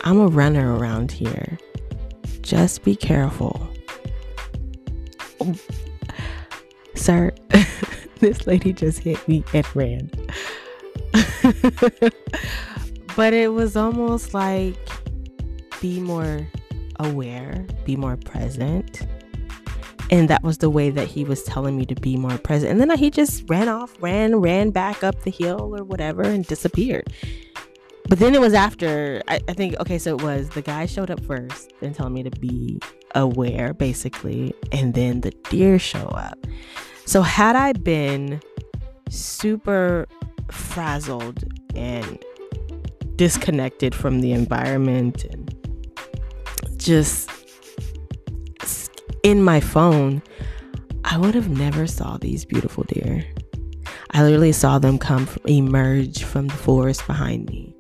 I'm 0.03 0.19
a 0.19 0.27
runner 0.27 0.75
around 0.75 1.13
here. 1.13 1.59
Just 2.41 2.83
be 2.83 2.97
careful. 2.97 3.69
Sir, 6.95 7.33
this 8.21 8.47
lady 8.47 8.73
just 8.73 9.01
hit 9.01 9.27
me 9.29 9.45
and 9.53 9.77
ran. 9.77 10.11
but 13.21 13.35
it 13.35 13.53
was 13.53 13.77
almost 13.77 14.33
like 14.33 14.79
be 15.83 16.01
more 16.01 16.49
aware, 17.01 17.67
be 17.85 17.95
more 17.95 18.17
present. 18.17 19.07
And 20.11 20.31
that 20.31 20.43
was 20.43 20.57
the 20.57 20.71
way 20.71 20.89
that 20.89 21.07
he 21.07 21.25
was 21.25 21.43
telling 21.43 21.77
me 21.77 21.85
to 21.85 21.95
be 21.97 22.17
more 22.17 22.39
present. 22.39 22.73
And 22.73 22.81
then 22.81 22.97
he 22.97 23.11
just 23.11 23.45
ran 23.47 23.69
off, 23.69 23.95
ran, 24.01 24.37
ran 24.37 24.71
back 24.71 25.05
up 25.05 25.21
the 25.21 25.31
hill 25.31 25.77
or 25.77 25.85
whatever 25.85 26.23
and 26.23 26.47
disappeared. 26.47 27.13
But 28.09 28.21
then 28.21 28.35
it 28.35 28.41
was 28.41 28.55
after, 28.55 29.23
I, 29.29 29.39
I 29.47 29.53
think, 29.53 29.79
okay, 29.81 29.99
so 29.99 30.17
it 30.17 30.23
was 30.23 30.49
the 30.49 30.63
guy 30.63 30.87
showed 30.87 31.11
up 31.11 31.23
first 31.27 31.75
and 31.83 31.95
telling 31.95 32.15
me 32.15 32.23
to 32.23 32.31
be 32.31 32.81
aware, 33.15 33.75
basically. 33.75 34.55
And 34.73 34.95
then 34.95 35.21
the 35.21 35.33
deer 35.51 35.79
show 35.79 36.07
up. 36.07 36.39
So 37.05 37.21
had 37.21 37.55
I 37.55 37.75
been 37.75 38.41
super 39.11 40.07
frazzled 40.51 41.45
and 41.75 42.19
disconnected 43.21 43.95
from 43.95 44.23
the 44.23 44.33
environment 44.33 45.25
and 45.25 45.55
just 46.79 47.29
in 49.23 49.43
my 49.43 49.61
phone, 49.61 50.23
I 51.05 51.19
would 51.19 51.35
have 51.35 51.51
never 51.51 51.87
saw 51.87 52.17
these 52.17 52.47
beautiful 52.47 52.85
deer. 52.85 53.23
I 54.13 54.23
literally 54.23 54.53
saw 54.53 54.79
them 54.79 54.97
come 54.99 55.29
emerge 55.47 56.25
from 56.25 56.47
the 56.49 56.55
forest 56.55 57.07
behind 57.07 57.51
me, 57.51 57.77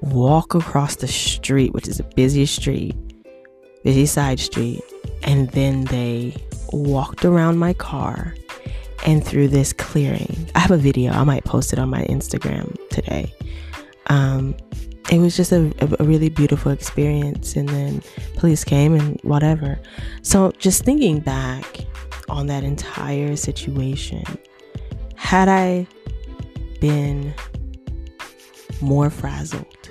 walk 0.00 0.54
across 0.54 0.96
the 0.96 1.08
street, 1.08 1.72
which 1.72 1.88
is 1.88 1.98
a 1.98 2.04
busy 2.04 2.44
street, 2.44 2.94
busy 3.84 4.04
side 4.04 4.38
street, 4.38 4.82
and 5.22 5.48
then 5.52 5.84
they 5.84 6.36
walked 6.74 7.24
around 7.24 7.56
my 7.56 7.72
car 7.72 8.34
and 9.06 9.24
through 9.24 9.48
this 9.48 9.72
clearing. 9.72 10.50
I 10.54 10.58
have 10.58 10.72
a 10.72 10.76
video, 10.76 11.12
I 11.12 11.24
might 11.24 11.44
post 11.44 11.72
it 11.72 11.78
on 11.78 11.88
my 11.88 12.02
Instagram 12.04 12.76
today. 12.90 13.32
Um, 14.08 14.56
it 15.10 15.18
was 15.18 15.36
just 15.36 15.52
a, 15.52 15.72
a, 16.00 16.04
really 16.04 16.28
beautiful 16.28 16.70
experience. 16.70 17.56
And 17.56 17.68
then 17.68 18.02
police 18.36 18.64
came 18.64 18.94
and 18.94 19.18
whatever. 19.22 19.78
So, 20.22 20.52
just 20.58 20.84
thinking 20.84 21.20
back 21.20 21.86
on 22.28 22.46
that 22.48 22.64
entire 22.64 23.36
situation, 23.36 24.24
had 25.16 25.48
I 25.48 25.86
been 26.80 27.34
more 28.80 29.10
frazzled, 29.10 29.90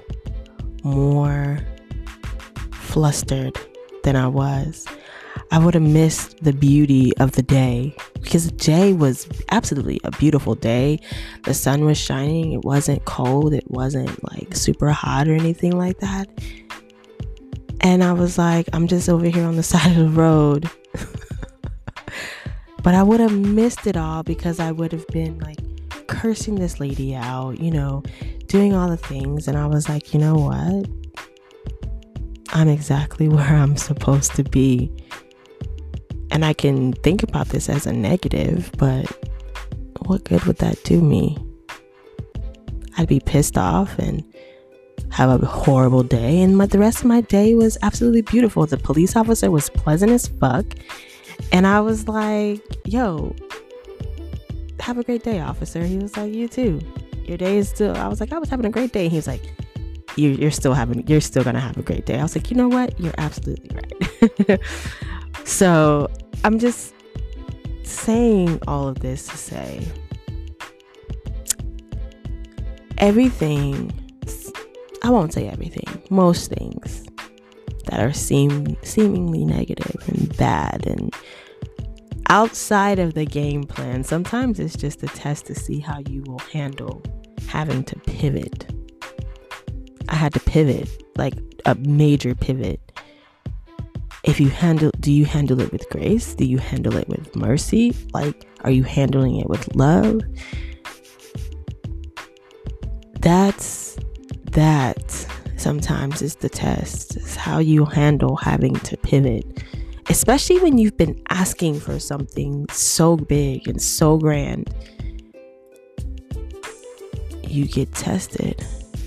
more 0.84 1.60
flustered 2.72 3.58
than 4.04 4.16
I 4.16 4.28
was, 4.28 4.86
I 5.52 5.60
would 5.60 5.74
have 5.76 5.84
missed 5.84 6.44
the 6.44 6.52
beauty 6.52 7.16
of 7.18 7.32
the 7.34 7.42
day 7.42 7.96
because 8.22 8.50
the 8.50 8.56
day 8.58 8.94
was 8.94 9.28
absolutely 9.50 10.02
a 10.04 10.12
beautiful 10.12 10.56
day. 10.56 11.00
The 11.44 11.54
sun 11.54 11.86
was 11.86 11.98
shining, 11.98 12.52
it 12.54 12.66
wasn't 12.66 13.06
cold, 13.06 13.54
it 13.54 13.70
wasn't 13.70 14.22
like 14.32 14.56
super 14.56 14.90
hot 14.90 15.28
or 15.28 15.34
anything 15.34 15.78
like 15.78 16.00
that. 16.00 16.28
And 17.82 18.04
I 18.04 18.12
was 18.12 18.38
like, 18.38 18.68
I'm 18.74 18.88
just 18.88 19.08
over 19.08 19.26
here 19.26 19.46
on 19.46 19.56
the 19.56 19.64
side 19.72 19.92
of 19.92 19.98
the 19.98 20.10
road. 20.10 20.70
but 22.84 22.94
I 22.94 23.04
would 23.04 23.20
have 23.20 23.34
missed 23.34 23.88
it 23.88 23.96
all 23.96 24.24
because 24.24 24.60
I 24.60 24.72
would 24.72 24.92
have 24.92 25.08
been 25.08 25.40
like 25.40 25.60
cursing 26.08 26.56
this 26.56 26.80
lady 26.80 27.16
out, 27.16 27.60
you 27.60 27.72
know, 27.72 28.04
doing 28.48 28.74
all 28.74 28.90
the 28.90 28.98
things. 28.98 29.48
And 29.48 29.58
I 29.58 29.66
was 29.68 29.88
like, 29.88 30.14
you 30.14 30.20
know 30.20 30.36
what? 30.36 30.90
I'm 32.50 32.68
exactly 32.68 33.30
where 33.30 33.56
I'm 33.56 33.78
supposed 33.78 34.36
to 34.36 34.44
be 34.44 34.92
and 36.38 36.46
I 36.46 36.54
can 36.54 36.94
think 36.94 37.24
about 37.24 37.48
this 37.48 37.68
as 37.68 37.88
a 37.88 37.92
negative, 37.92 38.70
but 38.78 39.12
what 40.06 40.24
good 40.24 40.44
would 40.44 40.58
that 40.58 40.84
do 40.84 41.02
me? 41.02 41.36
I'd 42.96 43.08
be 43.08 43.20
pissed 43.20 43.58
off 43.58 43.98
and 43.98 44.24
have 45.10 45.32
a 45.32 45.44
horrible 45.48 46.04
day. 46.04 46.44
And 46.44 46.56
my, 46.56 46.68
the 46.68 46.78
rest 46.78 47.00
of 47.00 47.06
my 47.06 47.22
day 47.22 47.56
was 47.56 47.76
absolutely 47.82 48.22
beautiful. 48.22 48.68
The 48.68 48.78
police 48.78 49.16
officer 49.16 49.50
was 49.50 49.72
pleasant 49.72 50.12
as 50.12 50.28
fuck. 50.28 50.64
And 51.52 51.66
I 51.66 51.82
was 51.82 52.08
like, 52.08 52.62
yo, 52.86 53.36
have 54.80 55.00
a 55.00 55.04
great 55.04 55.24
day, 55.24 55.40
officer. 55.40 55.84
He 55.86 55.98
was 55.98 56.16
like, 56.18 56.32
you 56.32 56.48
too. 56.48 56.80
Your 57.26 57.38
day 57.38 57.58
is 57.58 57.68
still, 57.68 57.98
I 57.98 58.08
was 58.08 58.20
like, 58.20 58.32
I 58.32 58.38
was 58.38 58.50
having 58.50 58.68
a 58.68 58.70
great 58.70 58.94
day. 58.94 59.10
He 59.10 59.16
was 59.16 59.26
like, 59.26 59.42
you're, 60.18 60.34
you're 60.34 60.52
still 60.52 60.74
having 60.76 61.08
you're 61.08 61.22
still 61.22 61.44
gonna 61.44 61.60
have 61.60 61.78
a 61.78 61.82
great 61.82 62.06
day. 62.06 62.20
I 62.20 62.24
was 62.24 62.36
like, 62.36 62.52
you 62.52 62.58
know 62.58 62.68
what? 62.68 63.00
You're 63.00 63.16
absolutely 63.18 63.70
right. 63.74 64.60
so 65.48 66.10
I'm 66.44 66.60
just 66.60 66.94
saying 67.84 68.60
all 68.68 68.88
of 68.88 69.00
this 69.00 69.28
to 69.28 69.38
say 69.38 69.88
everything 72.98 73.92
I 75.04 75.10
won't 75.10 75.32
say 75.32 75.48
everything, 75.48 76.02
most 76.10 76.52
things 76.52 77.06
that 77.86 78.02
are 78.02 78.12
seem 78.12 78.76
seemingly 78.84 79.46
negative 79.46 79.96
and 80.08 80.36
bad 80.36 80.86
and 80.86 81.14
outside 82.30 83.00
of 83.00 83.14
the 83.14 83.26
game 83.26 83.64
plan. 83.64 84.04
Sometimes 84.04 84.60
it's 84.60 84.76
just 84.76 85.02
a 85.04 85.08
test 85.08 85.46
to 85.46 85.56
see 85.56 85.80
how 85.80 86.00
you 86.10 86.24
will 86.24 86.40
handle 86.52 87.02
having 87.48 87.86
to 87.86 87.98
pivot. 88.00 88.70
I 90.10 90.16
had 90.16 90.34
to 90.34 90.42
pivot, 90.42 90.90
like 91.16 91.36
a 91.66 91.76
major 91.76 92.36
pivot. 92.36 92.82
If 94.28 94.40
you 94.40 94.50
handle, 94.50 94.92
do 95.00 95.12
you 95.12 95.26
handle 95.26 95.60
it 95.62 95.72
with 95.72 95.90
grace? 95.90 96.36
Do 96.36 96.46
you 96.46 96.60
handle 96.60 96.96
it 96.98 97.08
with 97.08 97.36
mercy? 97.36 97.96
Like, 98.14 98.48
are 98.62 98.72
you 98.72 98.84
handling 98.84 99.38
it 99.38 99.50
with 99.50 99.76
love? 99.76 100.22
That's 103.22 103.98
that 104.52 105.28
sometimes 105.56 106.22
is 106.22 106.36
the 106.36 106.50
test. 106.50 107.16
It's 107.16 107.36
how 107.36 107.58
you 107.60 107.86
handle 107.86 108.36
having 108.36 108.76
to 108.76 108.98
pivot 108.98 109.64
especially 110.10 110.60
when 110.60 110.78
you've 110.78 110.98
been 110.98 111.22
asking 111.30 111.80
for 111.80 112.00
something 112.00 112.66
so 112.72 113.18
big 113.18 113.68
and 113.68 113.82
so 113.82 114.18
grand, 114.18 114.74
you 117.44 117.68
get 117.68 117.94
tested. 117.94 118.66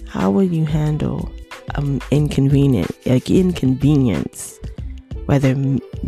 How 0.09 0.31
will 0.31 0.45
you 0.45 0.65
handle 0.65 1.31
um, 1.77 2.01
inconvenient, 2.11 2.91
like 3.07 3.31
inconvenience, 3.31 4.59
whether 5.31 5.55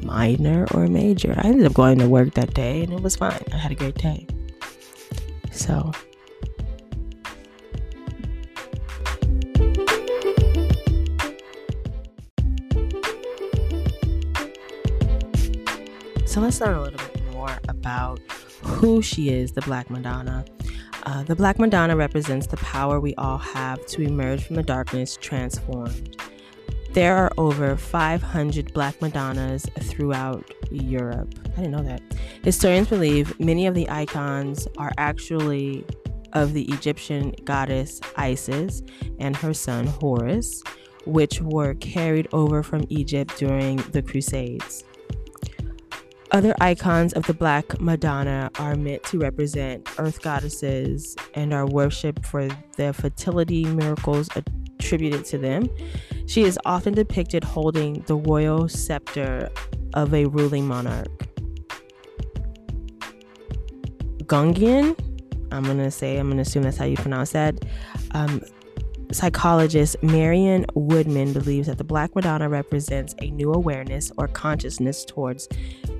minor 0.02 0.66
or 0.74 0.88
major? 0.88 1.32
I 1.38 1.46
ended 1.46 1.64
up 1.64 1.74
going 1.74 1.98
to 1.98 2.08
work 2.08 2.34
that 2.34 2.54
day 2.54 2.82
and 2.82 2.92
it 2.92 3.00
was 3.00 3.14
fine. 3.14 3.44
I 3.52 3.56
had 3.56 3.70
a 3.70 3.76
great 3.76 3.94
day. 3.94 4.26
So 5.52 5.92
So 16.26 16.40
let's 16.40 16.60
learn 16.60 16.74
a 16.74 16.82
little 16.82 16.98
bit 16.98 17.22
more 17.32 17.56
about 17.68 18.18
who 18.62 19.02
she 19.02 19.28
is, 19.28 19.52
the 19.52 19.60
Black 19.60 19.88
Madonna. 19.88 20.44
Uh, 21.04 21.22
the 21.22 21.36
Black 21.36 21.60
Madonna 21.60 21.94
represents 21.94 22.48
the 22.48 22.56
power 22.56 22.98
we 22.98 23.14
all 23.16 23.38
have 23.38 23.86
to 23.86 24.02
emerge 24.02 24.42
from 24.42 24.56
the 24.56 24.62
darkness 24.64 25.16
transformed. 25.20 26.16
There 26.92 27.16
are 27.16 27.32
over 27.38 27.74
500 27.74 28.74
Black 28.74 29.00
Madonnas 29.00 29.64
throughout 29.80 30.52
Europe. 30.70 31.34
I 31.56 31.62
didn't 31.62 31.70
know 31.70 31.82
that. 31.84 32.02
Historians 32.42 32.88
believe 32.88 33.38
many 33.40 33.66
of 33.66 33.74
the 33.74 33.88
icons 33.88 34.68
are 34.76 34.92
actually 34.98 35.86
of 36.34 36.52
the 36.52 36.64
Egyptian 36.64 37.34
goddess 37.44 37.98
Isis 38.16 38.82
and 39.18 39.34
her 39.36 39.54
son 39.54 39.86
Horus, 39.86 40.62
which 41.06 41.40
were 41.40 41.72
carried 41.74 42.28
over 42.34 42.62
from 42.62 42.84
Egypt 42.90 43.38
during 43.38 43.76
the 43.92 44.02
Crusades. 44.02 44.84
Other 46.30 46.54
icons 46.60 47.14
of 47.14 47.26
the 47.26 47.34
Black 47.34 47.80
Madonna 47.80 48.50
are 48.58 48.74
meant 48.74 49.02
to 49.04 49.18
represent 49.18 49.88
earth 49.98 50.20
goddesses 50.20 51.16
and 51.32 51.54
are 51.54 51.66
worshipped 51.66 52.26
for 52.26 52.48
the 52.76 52.92
fertility 52.92 53.64
miracles 53.64 54.28
attributed 54.36 55.24
to 55.26 55.38
them. 55.38 55.70
She 56.26 56.42
is 56.42 56.58
often 56.64 56.94
depicted 56.94 57.44
holding 57.44 58.02
the 58.06 58.16
royal 58.16 58.68
scepter 58.68 59.50
of 59.94 60.14
a 60.14 60.26
ruling 60.26 60.66
monarch. 60.66 61.08
Gungian, 64.24 64.98
I'm 65.50 65.64
gonna 65.64 65.90
say, 65.90 66.16
I'm 66.16 66.28
gonna 66.28 66.42
assume 66.42 66.62
that's 66.62 66.78
how 66.78 66.86
you 66.86 66.96
pronounce 66.96 67.32
that. 67.32 67.64
Um, 68.12 68.40
psychologist 69.12 70.02
Marion 70.02 70.64
Woodman 70.74 71.32
believes 71.32 71.66
that 71.66 71.78
the 71.78 71.84
Black 71.84 72.14
Madonna 72.14 72.48
represents 72.48 73.14
a 73.20 73.30
new 73.30 73.52
awareness 73.52 74.10
or 74.16 74.28
consciousness 74.28 75.04
towards 75.04 75.48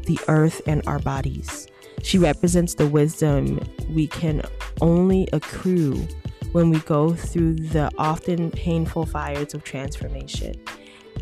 the 0.07 0.19
earth 0.29 0.63
and 0.67 0.83
our 0.87 0.99
bodies. 0.99 1.69
She 2.03 2.19
represents 2.19 2.75
the 2.75 2.87
wisdom 2.87 3.61
we 3.91 4.07
can 4.07 4.43
only 4.81 5.29
accrue 5.33 6.07
when 6.53 6.71
we 6.71 6.79
go 6.81 7.15
through 7.15 7.55
the 7.55 7.91
often 7.99 8.51
painful 8.51 9.07
fires 9.07 9.55
of 9.55 9.65
transformation. 9.65 10.55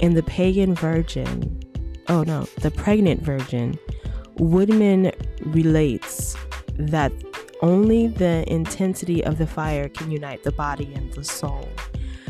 In 0.00 0.14
the 0.14 0.22
pagan 0.22 0.74
virgin, 0.74 1.60
oh 2.08 2.22
no, 2.22 2.46
the 2.60 2.70
pregnant 2.70 3.22
virgin, 3.22 3.78
Woodman 4.36 5.12
relates 5.44 6.36
that 6.78 7.12
only 7.62 8.06
the 8.06 8.44
intensity 8.50 9.22
of 9.22 9.36
the 9.36 9.46
fire 9.46 9.88
can 9.88 10.10
unite 10.10 10.42
the 10.42 10.52
body 10.52 10.92
and 10.94 11.12
the 11.12 11.24
soul. 11.24 11.68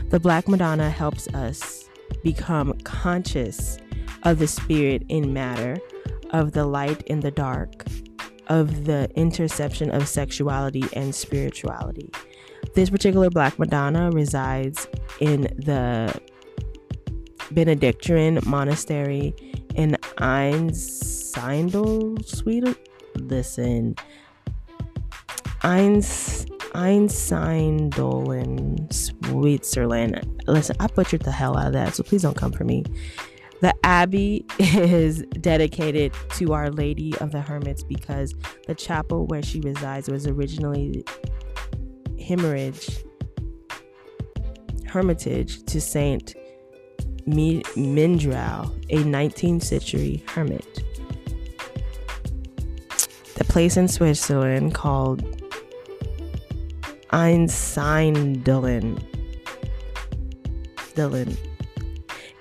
The 0.08 0.18
Black 0.18 0.48
Madonna 0.48 0.90
helps 0.90 1.28
us 1.28 1.88
become 2.24 2.76
conscious 2.80 3.78
of 4.24 4.40
the 4.40 4.48
spirit 4.48 5.04
in 5.08 5.32
matter 5.32 5.78
of 6.30 6.52
the 6.52 6.66
light 6.66 7.02
in 7.02 7.20
the 7.20 7.30
dark, 7.30 7.84
of 8.48 8.86
the 8.86 9.08
interception 9.14 9.90
of 9.90 10.08
sexuality 10.08 10.84
and 10.94 11.14
spirituality. 11.14 12.10
This 12.74 12.88
particular 12.88 13.30
Black 13.30 13.58
Madonna 13.58 14.10
resides 14.10 14.86
in 15.18 15.42
the 15.42 16.18
Benedictine 17.50 18.38
monastery 18.46 19.34
in 19.74 19.96
Einsiedeln, 20.18 22.24
Sweden. 22.24 22.76
Listen, 23.16 23.96
Eins, 25.62 26.46
Einsiedeln, 26.72 28.92
Switzerland. 28.92 30.42
Listen, 30.46 30.76
I 30.78 30.86
butchered 30.86 31.22
the 31.22 31.32
hell 31.32 31.56
out 31.56 31.68
of 31.68 31.72
that, 31.72 31.94
so 31.94 32.02
please 32.02 32.20
don't 32.22 32.36
come 32.36 32.52
for 32.52 32.64
me. 32.64 32.84
The 33.60 33.74
abbey 33.84 34.46
is 34.58 35.22
dedicated 35.40 36.14
to 36.36 36.52
Our 36.54 36.70
Lady 36.70 37.14
of 37.18 37.32
the 37.32 37.42
Hermits 37.42 37.82
because 37.82 38.34
the 38.66 38.74
chapel 38.74 39.26
where 39.26 39.42
she 39.42 39.60
resides 39.60 40.08
was 40.08 40.26
originally 40.26 41.04
Hermitage, 42.20 43.04
Hermitage 44.86 45.64
to 45.64 45.80
Saint 45.80 46.34
Mindrau, 47.26 48.66
a 48.90 48.96
19th 49.04 49.62
century 49.62 50.24
hermit. 50.28 50.84
The 53.36 53.44
place 53.44 53.76
in 53.76 53.88
Switzerland 53.88 54.74
called 54.74 55.22
Einsiedeln 57.12 58.42
Dylan 60.94 61.36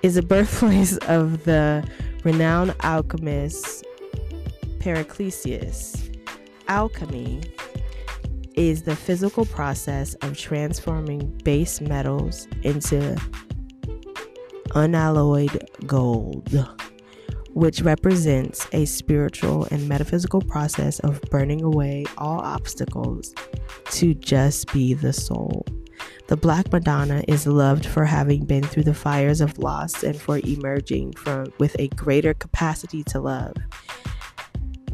is 0.02 0.14
the 0.14 0.22
birthplace 0.34 0.96
of 0.98 1.44
the 1.44 1.84
renowned 2.24 2.74
alchemist 2.80 3.84
Paracelsus. 4.78 6.10
Alchemy 6.68 7.40
is 8.54 8.82
the 8.82 8.96
physical 8.96 9.44
process 9.46 10.14
of 10.14 10.36
transforming 10.36 11.26
base 11.44 11.80
metals 11.80 12.46
into 12.62 13.16
unalloyed 14.74 15.68
gold, 15.86 16.66
which 17.50 17.82
represents 17.82 18.66
a 18.72 18.84
spiritual 18.84 19.66
and 19.70 19.88
metaphysical 19.88 20.40
process 20.40 20.98
of 21.00 21.20
burning 21.30 21.62
away 21.62 22.04
all 22.18 22.40
obstacles 22.40 23.34
to 23.90 24.14
just 24.14 24.72
be 24.72 24.94
the 24.94 25.12
soul. 25.12 25.64
The 26.28 26.36
Black 26.36 26.72
Madonna 26.72 27.24
is 27.26 27.46
loved 27.46 27.84
for 27.84 28.04
having 28.04 28.44
been 28.44 28.62
through 28.62 28.84
the 28.84 28.94
fires 28.94 29.40
of 29.40 29.58
loss 29.58 30.04
and 30.04 30.20
for 30.20 30.38
emerging 30.44 31.14
from 31.14 31.52
with 31.58 31.74
a 31.80 31.88
greater 31.88 32.34
capacity 32.34 33.02
to 33.04 33.20
love. 33.20 33.54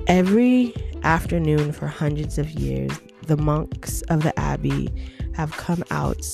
Every 0.07 0.73
afternoon 1.03 1.73
for 1.73 1.89
hundreds 1.89 2.39
of 2.39 2.51
years, 2.53 2.93
the 3.27 3.37
monks 3.37 4.03
of 4.03 4.23
the 4.23 4.39
abbey 4.39 4.89
have 5.35 5.53
come 5.53 5.83
out 5.91 6.25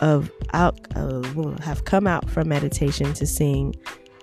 of 0.00 0.30
out 0.52 0.78
uh, 0.96 1.22
have 1.62 1.84
come 1.84 2.06
out 2.06 2.28
from 2.28 2.48
meditation 2.48 3.12
to 3.14 3.26
sing 3.26 3.74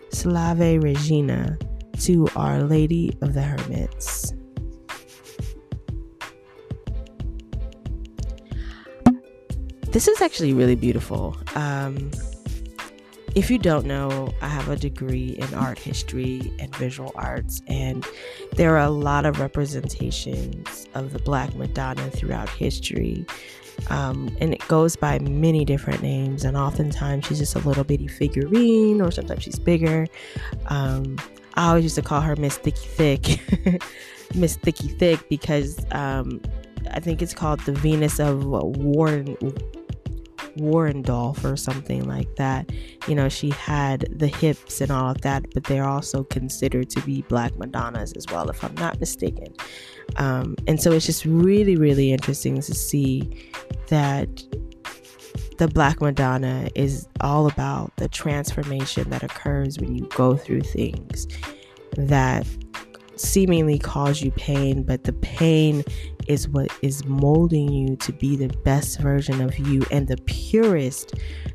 Salve 0.09 0.83
Regina 0.83 1.57
to 1.99 2.27
Our 2.35 2.63
Lady 2.63 3.17
of 3.21 3.33
the 3.33 3.41
Hermits. 3.41 4.33
This 9.91 10.07
is 10.07 10.21
actually 10.21 10.53
really 10.53 10.75
beautiful. 10.75 11.35
Um, 11.55 12.11
if 13.35 13.49
you 13.49 13.57
don't 13.57 13.85
know, 13.85 14.33
I 14.41 14.47
have 14.47 14.67
a 14.67 14.75
degree 14.75 15.29
in 15.29 15.53
art 15.53 15.79
history 15.79 16.53
and 16.59 16.75
visual 16.75 17.11
arts, 17.15 17.61
and 17.67 18.05
there 18.55 18.75
are 18.75 18.85
a 18.85 18.89
lot 18.89 19.25
of 19.25 19.39
representations 19.39 20.87
of 20.93 21.13
the 21.13 21.19
Black 21.19 21.55
Madonna 21.55 22.09
throughout 22.11 22.49
history. 22.49 23.25
Um, 23.89 24.35
and 24.39 24.53
it 24.53 24.67
goes 24.67 24.95
by 24.95 25.19
many 25.19 25.65
different 25.65 26.03
names, 26.03 26.43
and 26.43 26.57
oftentimes 26.57 27.25
she's 27.25 27.39
just 27.39 27.55
a 27.55 27.59
little 27.59 27.83
bitty 27.83 28.07
figurine, 28.07 29.01
or 29.01 29.11
sometimes 29.11 29.43
she's 29.43 29.59
bigger. 29.59 30.07
Um, 30.67 31.17
I 31.55 31.69
always 31.69 31.83
used 31.83 31.95
to 31.95 32.01
call 32.01 32.21
her 32.21 32.35
Miss 32.35 32.57
Thicky 32.57 32.87
Thick, 32.87 33.83
Miss 34.35 34.57
Thicky 34.57 34.89
Thick, 34.89 35.27
because 35.29 35.85
um, 35.91 36.41
I 36.91 36.99
think 36.99 37.21
it's 37.21 37.33
called 37.33 37.61
the 37.61 37.71
Venus 37.71 38.19
of 38.19 38.45
Warren 38.45 39.37
Warendorf 40.61 41.43
or 41.43 41.57
something 41.57 42.07
like 42.07 42.35
that. 42.35 42.71
You 43.07 43.15
know, 43.15 43.29
she 43.29 43.49
had 43.49 44.07
the 44.17 44.27
hips 44.27 44.79
and 44.81 44.91
all 44.91 45.11
of 45.11 45.21
that, 45.21 45.45
but 45.53 45.65
they're 45.65 45.87
also 45.87 46.23
considered 46.23 46.89
to 46.91 47.01
be 47.01 47.23
Black 47.23 47.57
Madonnas 47.57 48.13
as 48.13 48.25
well, 48.31 48.49
if 48.49 48.63
I'm 48.63 48.75
not 48.75 48.99
mistaken. 48.99 49.53
Um, 50.17 50.55
and 50.67 50.81
so 50.81 50.91
it's 50.91 51.05
just 51.05 51.25
really, 51.25 51.75
really 51.75 52.11
interesting 52.11 52.61
to 52.61 52.73
see 52.73 53.51
that 53.87 54.29
the 55.57 55.67
Black 55.67 56.01
Madonna 56.01 56.69
is 56.75 57.07
all 57.21 57.47
about 57.47 57.95
the 57.97 58.07
transformation 58.07 59.09
that 59.09 59.23
occurs 59.23 59.77
when 59.79 59.95
you 59.95 60.07
go 60.15 60.35
through 60.35 60.61
things 60.61 61.27
that 61.97 62.47
seemingly 63.15 63.77
cause 63.77 64.21
you 64.21 64.31
pain, 64.31 64.83
but 64.83 65.03
the 65.03 65.13
pain 65.13 65.83
is 66.27 66.47
what 66.49 66.71
is 66.81 67.05
molding 67.05 67.71
you 67.71 67.95
to 67.97 68.11
be 68.13 68.35
the 68.35 68.49
best 68.63 68.99
version 68.99 69.41
of 69.41 69.57
you 69.59 69.83
and 69.91 70.07
the 70.07 70.17
purest 70.25 71.13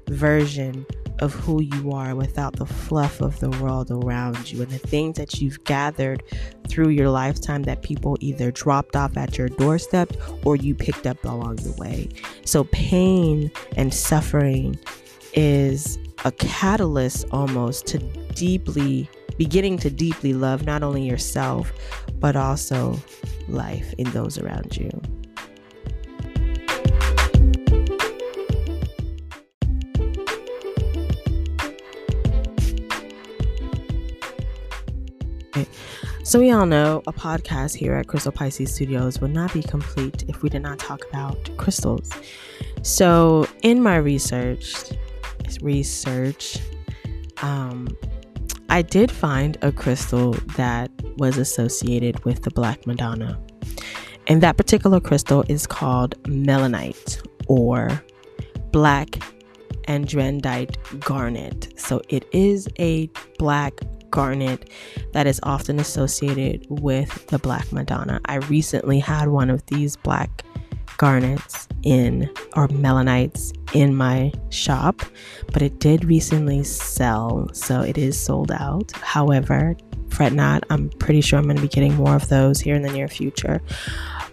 version 0.08 0.86
of 1.20 1.32
who 1.32 1.62
you 1.62 1.92
are 1.92 2.14
without 2.14 2.54
the 2.56 2.66
fluff 2.66 3.20
of 3.20 3.38
the 3.40 3.50
world 3.62 3.90
around 3.90 4.50
you 4.50 4.62
and 4.62 4.70
the 4.70 4.78
things 4.78 5.16
that 5.16 5.40
you've 5.40 5.62
gathered 5.64 6.22
through 6.68 6.90
your 6.90 7.08
lifetime 7.08 7.62
that 7.62 7.82
people 7.82 8.16
either 8.20 8.50
dropped 8.50 8.96
off 8.96 9.16
at 9.16 9.38
your 9.38 9.48
doorstep 9.48 10.12
or 10.44 10.56
you 10.56 10.74
picked 10.74 11.06
up 11.06 11.22
along 11.24 11.56
the 11.56 11.72
way. 11.78 12.08
So, 12.44 12.64
pain 12.64 13.50
and 13.76 13.92
suffering 13.92 14.78
is 15.34 15.98
a 16.24 16.32
catalyst 16.32 17.26
almost 17.30 17.86
to 17.86 17.98
deeply 18.34 19.08
beginning 19.36 19.78
to 19.78 19.90
deeply 19.90 20.32
love 20.32 20.64
not 20.64 20.82
only 20.82 21.06
yourself, 21.06 21.72
but 22.18 22.36
also 22.36 22.98
life 23.48 23.92
in 23.98 24.10
those 24.10 24.38
around 24.38 24.76
you. 24.76 24.90
So, 36.26 36.40
we 36.40 36.50
all 36.50 36.66
know 36.66 37.04
a 37.06 37.12
podcast 37.12 37.76
here 37.76 37.94
at 37.94 38.08
Crystal 38.08 38.32
Pisces 38.32 38.74
Studios 38.74 39.20
would 39.20 39.32
not 39.32 39.54
be 39.54 39.62
complete 39.62 40.24
if 40.26 40.42
we 40.42 40.48
did 40.48 40.60
not 40.60 40.80
talk 40.80 41.08
about 41.08 41.38
crystals. 41.56 42.10
So, 42.82 43.46
in 43.62 43.80
my 43.80 43.94
research, 43.94 44.74
research, 45.62 46.58
um, 47.42 47.96
I 48.68 48.82
did 48.82 49.10
find 49.10 49.56
a 49.62 49.72
crystal 49.72 50.32
that 50.56 50.90
was 51.16 51.38
associated 51.38 52.24
with 52.24 52.42
the 52.42 52.50
Black 52.50 52.86
Madonna. 52.86 53.40
And 54.26 54.42
that 54.42 54.56
particular 54.56 55.00
crystal 55.00 55.44
is 55.48 55.66
called 55.66 56.20
melanite 56.24 57.24
or 57.46 58.02
black 58.72 59.18
andradite 59.86 60.76
garnet. 61.00 61.72
So 61.78 62.02
it 62.08 62.26
is 62.32 62.68
a 62.78 63.08
black 63.38 63.80
garnet 64.10 64.70
that 65.12 65.26
is 65.26 65.40
often 65.42 65.78
associated 65.78 66.66
with 66.68 67.26
the 67.28 67.38
Black 67.38 67.70
Madonna. 67.72 68.20
I 68.24 68.36
recently 68.36 68.98
had 68.98 69.28
one 69.28 69.50
of 69.50 69.64
these 69.66 69.96
black 69.96 70.42
garnets 70.96 71.68
in 71.82 72.30
or 72.54 72.68
melanites 72.68 73.52
in 73.74 73.94
my 73.94 74.32
shop, 74.50 75.02
but 75.52 75.62
it 75.62 75.78
did 75.78 76.04
recently 76.04 76.64
sell, 76.64 77.48
so 77.52 77.80
it 77.80 77.98
is 77.98 78.18
sold 78.18 78.50
out. 78.52 78.92
However, 78.92 79.76
fret 80.10 80.32
not, 80.32 80.64
I'm 80.70 80.88
pretty 80.90 81.20
sure 81.20 81.38
I'm 81.38 81.44
going 81.44 81.56
to 81.56 81.62
be 81.62 81.68
getting 81.68 81.94
more 81.94 82.16
of 82.16 82.28
those 82.28 82.60
here 82.60 82.74
in 82.74 82.82
the 82.82 82.92
near 82.92 83.08
future. 83.08 83.60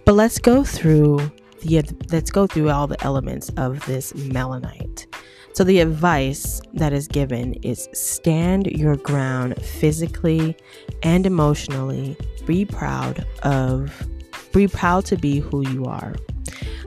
But 0.05 0.13
let's 0.13 0.39
go 0.39 0.63
through 0.63 1.19
the 1.61 1.83
let's 2.11 2.31
go 2.31 2.47
through 2.47 2.69
all 2.69 2.87
the 2.87 3.01
elements 3.03 3.49
of 3.57 3.85
this 3.85 4.13
melanite. 4.13 5.05
So 5.53 5.63
the 5.63 5.79
advice 5.79 6.61
that 6.73 6.93
is 6.93 7.07
given 7.07 7.53
is 7.61 7.87
stand 7.93 8.67
your 8.67 8.95
ground 8.97 9.61
physically 9.63 10.57
and 11.03 11.25
emotionally. 11.25 12.17
Be 12.45 12.65
proud 12.65 13.25
of 13.43 14.07
be 14.51 14.67
proud 14.67 15.05
to 15.05 15.17
be 15.17 15.39
who 15.39 15.67
you 15.69 15.85
are. 15.85 16.13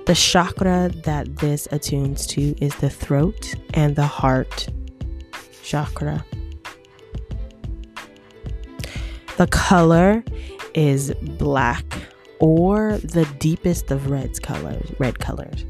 The 0.07 0.15
chakra 0.15 0.91
that 1.05 1.37
this 1.37 1.67
attunes 1.73 2.27
to 2.29 2.55
is 2.65 2.75
the 2.77 2.91
throat 2.91 3.55
and 3.75 3.97
the 3.97 4.07
heart 4.07 4.69
chakra. 5.63 6.25
The 9.37 9.47
color 9.49 10.25
is 10.75 11.13
black 11.39 11.85
or 12.39 12.99
the 12.99 13.27
deepest 13.39 13.91
of 13.91 14.11
reds 14.11 14.39
colors, 14.39 14.91
red 14.99 15.19
colors. 15.19 15.65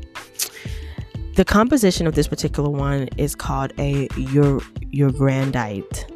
The 1.37 1.44
composition 1.44 2.06
of 2.06 2.14
this 2.14 2.28
particular 2.28 2.70
one 2.70 3.09
is 3.16 3.35
called 3.35 3.72
a 3.78 4.09
your 4.16 4.61
Urandiate. 4.92 6.11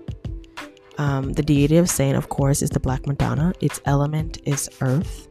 Um, 0.98 1.32
the 1.32 1.42
deity 1.42 1.76
of 1.76 1.88
saint, 1.88 2.16
of 2.16 2.28
course, 2.28 2.62
is 2.62 2.70
the 2.70 2.80
Black 2.80 3.06
Madonna. 3.06 3.54
Its 3.60 3.80
element 3.86 4.38
is 4.44 4.68
earth. 4.82 5.29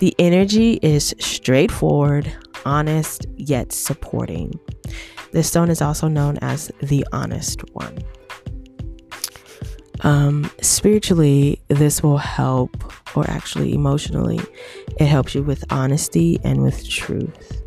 The 0.00 0.14
energy 0.18 0.74
is 0.82 1.14
straightforward, 1.18 2.32
honest, 2.64 3.26
yet 3.36 3.72
supporting. 3.72 4.58
This 5.32 5.48
stone 5.48 5.70
is 5.70 5.82
also 5.82 6.08
known 6.08 6.38
as 6.38 6.70
the 6.80 7.06
honest 7.12 7.62
one. 7.74 7.98
Um, 10.02 10.50
spiritually, 10.60 11.60
this 11.68 12.02
will 12.02 12.18
help, 12.18 12.76
or 13.16 13.28
actually 13.28 13.74
emotionally, 13.74 14.40
it 14.98 15.06
helps 15.06 15.34
you 15.34 15.42
with 15.42 15.64
honesty 15.70 16.38
and 16.44 16.62
with 16.62 16.88
truth. 16.88 17.62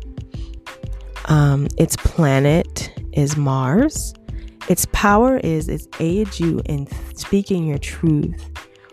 Um, 1.26 1.68
its 1.76 1.96
planet 1.96 2.90
is 3.12 3.36
Mars. 3.36 4.14
Its 4.68 4.86
power 4.92 5.36
is 5.38 5.68
it 5.68 5.86
aids 6.00 6.40
you 6.40 6.62
in 6.66 6.88
speaking 7.14 7.66
your 7.66 7.78
truth 7.78 8.50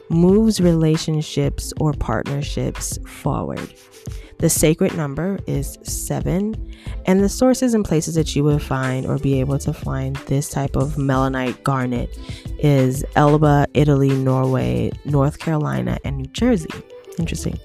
moves 0.10 0.60
relationships 0.60 1.74
or 1.80 1.94
partnerships 1.94 2.98
forward. 3.08 3.74
The 4.40 4.50
sacred 4.50 4.96
number 4.96 5.38
is 5.48 5.78
seven, 5.84 6.74
and 7.06 7.22
the 7.22 7.28
sources 7.28 7.74
and 7.74 7.84
places 7.84 8.16
that 8.16 8.36
you 8.38 8.44
would 8.46 8.62
find 8.62 9.06
or 9.06 9.18
be 9.18 9.40
able 9.42 9.60
to 9.60 9.74
find 9.74 10.16
this 10.28 10.50
type 10.50 10.78
of 10.78 10.96
melanite 10.96 11.62
garnet 11.64 12.18
is 12.58 13.04
Elba, 13.18 13.68
Italy, 13.74 14.10
Norway, 14.10 14.92
North 15.04 15.40
Carolina, 15.40 15.98
and 16.06 16.18
New 16.18 16.28
Jersey. 16.28 16.70
Interesting. 17.18 17.60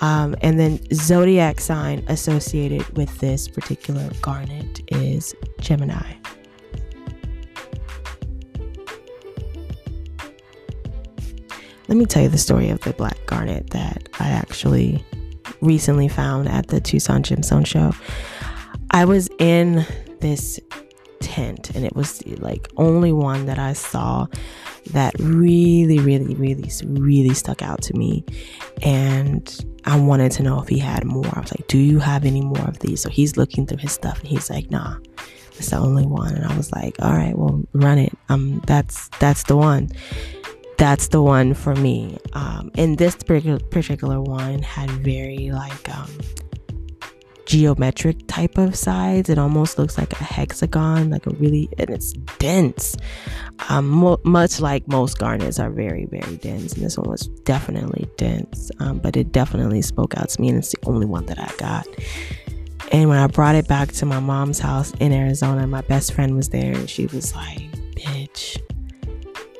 Um, 0.00 0.36
and 0.42 0.60
then 0.60 0.78
zodiac 0.92 1.58
sign 1.58 2.04
associated 2.08 2.86
with 2.98 3.18
this 3.20 3.48
particular 3.48 4.06
garnet 4.20 4.82
is 4.88 5.34
Gemini. 5.60 6.16
Let 11.88 11.98
me 11.98 12.06
tell 12.06 12.22
you 12.22 12.30
the 12.30 12.38
story 12.38 12.70
of 12.70 12.80
the 12.80 12.94
black 12.94 13.26
garnet 13.26 13.70
that 13.70 14.08
I 14.18 14.28
actually 14.28 15.04
recently 15.60 16.08
found 16.08 16.48
at 16.48 16.68
the 16.68 16.80
Tucson 16.80 17.22
Gemstone 17.22 17.66
Show. 17.66 17.92
I 18.90 19.04
was 19.04 19.28
in 19.38 19.84
this 20.20 20.58
tent 21.20 21.70
and 21.74 21.84
it 21.84 21.94
was 21.94 22.26
like 22.38 22.68
only 22.78 23.12
one 23.12 23.44
that 23.46 23.58
I 23.58 23.74
saw 23.74 24.26
that 24.92 25.14
really, 25.18 25.98
really, 25.98 26.34
really, 26.34 26.70
really 26.86 27.34
stuck 27.34 27.60
out 27.60 27.82
to 27.82 27.96
me. 27.96 28.24
And 28.82 29.54
I 29.84 29.98
wanted 30.00 30.32
to 30.32 30.42
know 30.42 30.62
if 30.62 30.68
he 30.68 30.78
had 30.78 31.04
more. 31.04 31.26
I 31.34 31.40
was 31.40 31.52
like, 31.52 31.66
Do 31.68 31.76
you 31.76 31.98
have 31.98 32.24
any 32.24 32.40
more 32.40 32.66
of 32.66 32.78
these? 32.78 33.02
So 33.02 33.10
he's 33.10 33.36
looking 33.36 33.66
through 33.66 33.78
his 33.78 33.92
stuff 33.92 34.20
and 34.20 34.28
he's 34.28 34.48
like, 34.48 34.70
Nah, 34.70 34.96
it's 35.58 35.68
the 35.68 35.76
only 35.76 36.06
one. 36.06 36.34
And 36.34 36.46
I 36.46 36.56
was 36.56 36.72
like, 36.72 36.96
All 37.02 37.12
right, 37.12 37.36
well, 37.36 37.62
run 37.74 37.98
it. 37.98 38.16
Um, 38.30 38.62
that's 38.66 39.08
that's 39.18 39.42
the 39.42 39.56
one 39.56 39.90
that's 40.76 41.08
the 41.08 41.22
one 41.22 41.54
for 41.54 41.74
me. 41.74 42.18
Um, 42.32 42.70
and 42.76 42.98
this 42.98 43.16
particular, 43.16 44.20
one 44.20 44.62
had 44.62 44.90
very 44.90 45.50
like 45.50 45.88
um, 45.96 46.10
geometric 47.46 48.26
type 48.26 48.58
of 48.58 48.74
sides. 48.74 49.28
It 49.28 49.38
almost 49.38 49.78
looks 49.78 49.98
like 49.98 50.12
a 50.12 50.24
hexagon, 50.24 51.10
like 51.10 51.26
a 51.26 51.30
really, 51.30 51.68
and 51.78 51.90
it's 51.90 52.12
dense. 52.38 52.96
Um, 53.68 53.88
mo- 53.88 54.20
much 54.24 54.60
like 54.60 54.86
most 54.88 55.18
garnets 55.18 55.58
are 55.58 55.70
very, 55.70 56.06
very 56.06 56.36
dense. 56.36 56.72
And 56.74 56.84
this 56.84 56.98
one 56.98 57.08
was 57.08 57.28
definitely 57.44 58.08
dense, 58.16 58.70
um, 58.80 58.98
but 58.98 59.16
it 59.16 59.32
definitely 59.32 59.82
spoke 59.82 60.16
out 60.16 60.28
to 60.30 60.40
me, 60.40 60.48
and 60.48 60.58
it's 60.58 60.72
the 60.72 60.86
only 60.86 61.06
one 61.06 61.26
that 61.26 61.38
I 61.38 61.52
got. 61.58 61.86
And 62.92 63.08
when 63.08 63.18
I 63.18 63.26
brought 63.26 63.54
it 63.54 63.66
back 63.66 63.92
to 63.92 64.06
my 64.06 64.20
mom's 64.20 64.58
house 64.58 64.92
in 65.00 65.12
Arizona, 65.12 65.66
my 65.66 65.80
best 65.82 66.12
friend 66.12 66.36
was 66.36 66.50
there, 66.50 66.74
and 66.74 66.88
she 66.88 67.06
was 67.06 67.34
like, 67.34 67.70
"Bitch." 67.96 68.63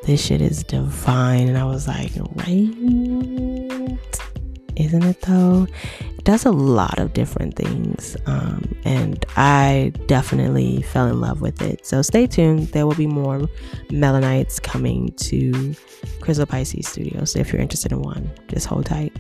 This 0.05 0.25
shit 0.25 0.40
is 0.40 0.62
divine. 0.62 1.49
And 1.49 1.59
I 1.59 1.64
was 1.64 1.88
like, 1.88 2.12
right? 2.17 3.99
Isn't 4.77 5.05
it 5.05 5.21
though? 5.23 5.67
It 6.01 6.25
does 6.25 6.45
a 6.45 6.51
lot 6.51 6.99
of 6.99 7.12
different 7.12 7.57
things. 7.57 8.17
Um, 8.27 8.75
and 8.85 9.25
I 9.37 9.93
definitely 10.07 10.83
fell 10.83 11.07
in 11.07 11.21
love 11.21 11.40
with 11.40 11.62
it. 11.62 11.87
So 11.87 12.03
stay 12.03 12.27
tuned. 12.27 12.69
There 12.69 12.87
will 12.87 12.95
be 12.95 13.07
more 13.07 13.40
Melanites 13.88 14.62
coming 14.62 15.12
to 15.12 15.75
Crystal 16.21 16.47
Pisces 16.47 16.88
Studios. 16.88 17.33
So 17.33 17.38
if 17.38 17.53
you're 17.53 17.62
interested 17.62 17.93
in 17.93 18.03
one, 18.03 18.31
just 18.49 18.67
hold 18.67 18.87
tight. 18.87 19.12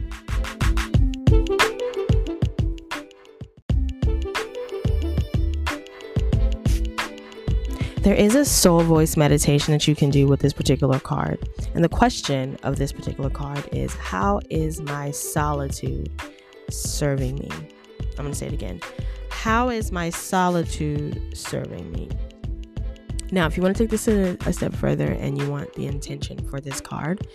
There 8.04 8.14
is 8.14 8.34
a 8.34 8.44
soul 8.44 8.82
voice 8.82 9.16
meditation 9.16 9.72
that 9.72 9.88
you 9.88 9.96
can 9.96 10.10
do 10.10 10.26
with 10.26 10.40
this 10.40 10.52
particular 10.52 11.00
card. 11.00 11.48
And 11.74 11.82
the 11.82 11.88
question 11.88 12.58
of 12.62 12.76
this 12.76 12.92
particular 12.92 13.30
card 13.30 13.66
is 13.72 13.94
How 13.94 14.42
is 14.50 14.82
my 14.82 15.10
solitude 15.10 16.10
serving 16.68 17.36
me? 17.36 17.48
I'm 17.50 18.16
going 18.16 18.32
to 18.32 18.34
say 18.34 18.48
it 18.48 18.52
again. 18.52 18.82
How 19.30 19.70
is 19.70 19.90
my 19.90 20.10
solitude 20.10 21.34
serving 21.34 21.90
me? 21.92 22.10
Now, 23.32 23.46
if 23.46 23.56
you 23.56 23.62
want 23.62 23.74
to 23.74 23.82
take 23.82 23.90
this 23.90 24.06
a, 24.06 24.36
a 24.44 24.52
step 24.52 24.74
further 24.74 25.06
and 25.06 25.38
you 25.38 25.50
want 25.50 25.72
the 25.72 25.86
intention 25.86 26.46
for 26.50 26.60
this 26.60 26.82
card, 26.82 27.26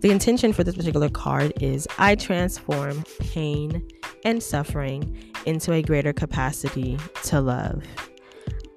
the 0.00 0.10
intention 0.10 0.52
for 0.52 0.64
this 0.64 0.74
particular 0.74 1.08
card 1.08 1.52
is 1.60 1.86
I 1.98 2.16
transform 2.16 3.04
pain 3.20 3.88
and 4.24 4.42
suffering 4.42 5.22
into 5.46 5.72
a 5.72 5.82
greater 5.82 6.12
capacity 6.12 6.98
to 7.26 7.40
love. 7.40 7.84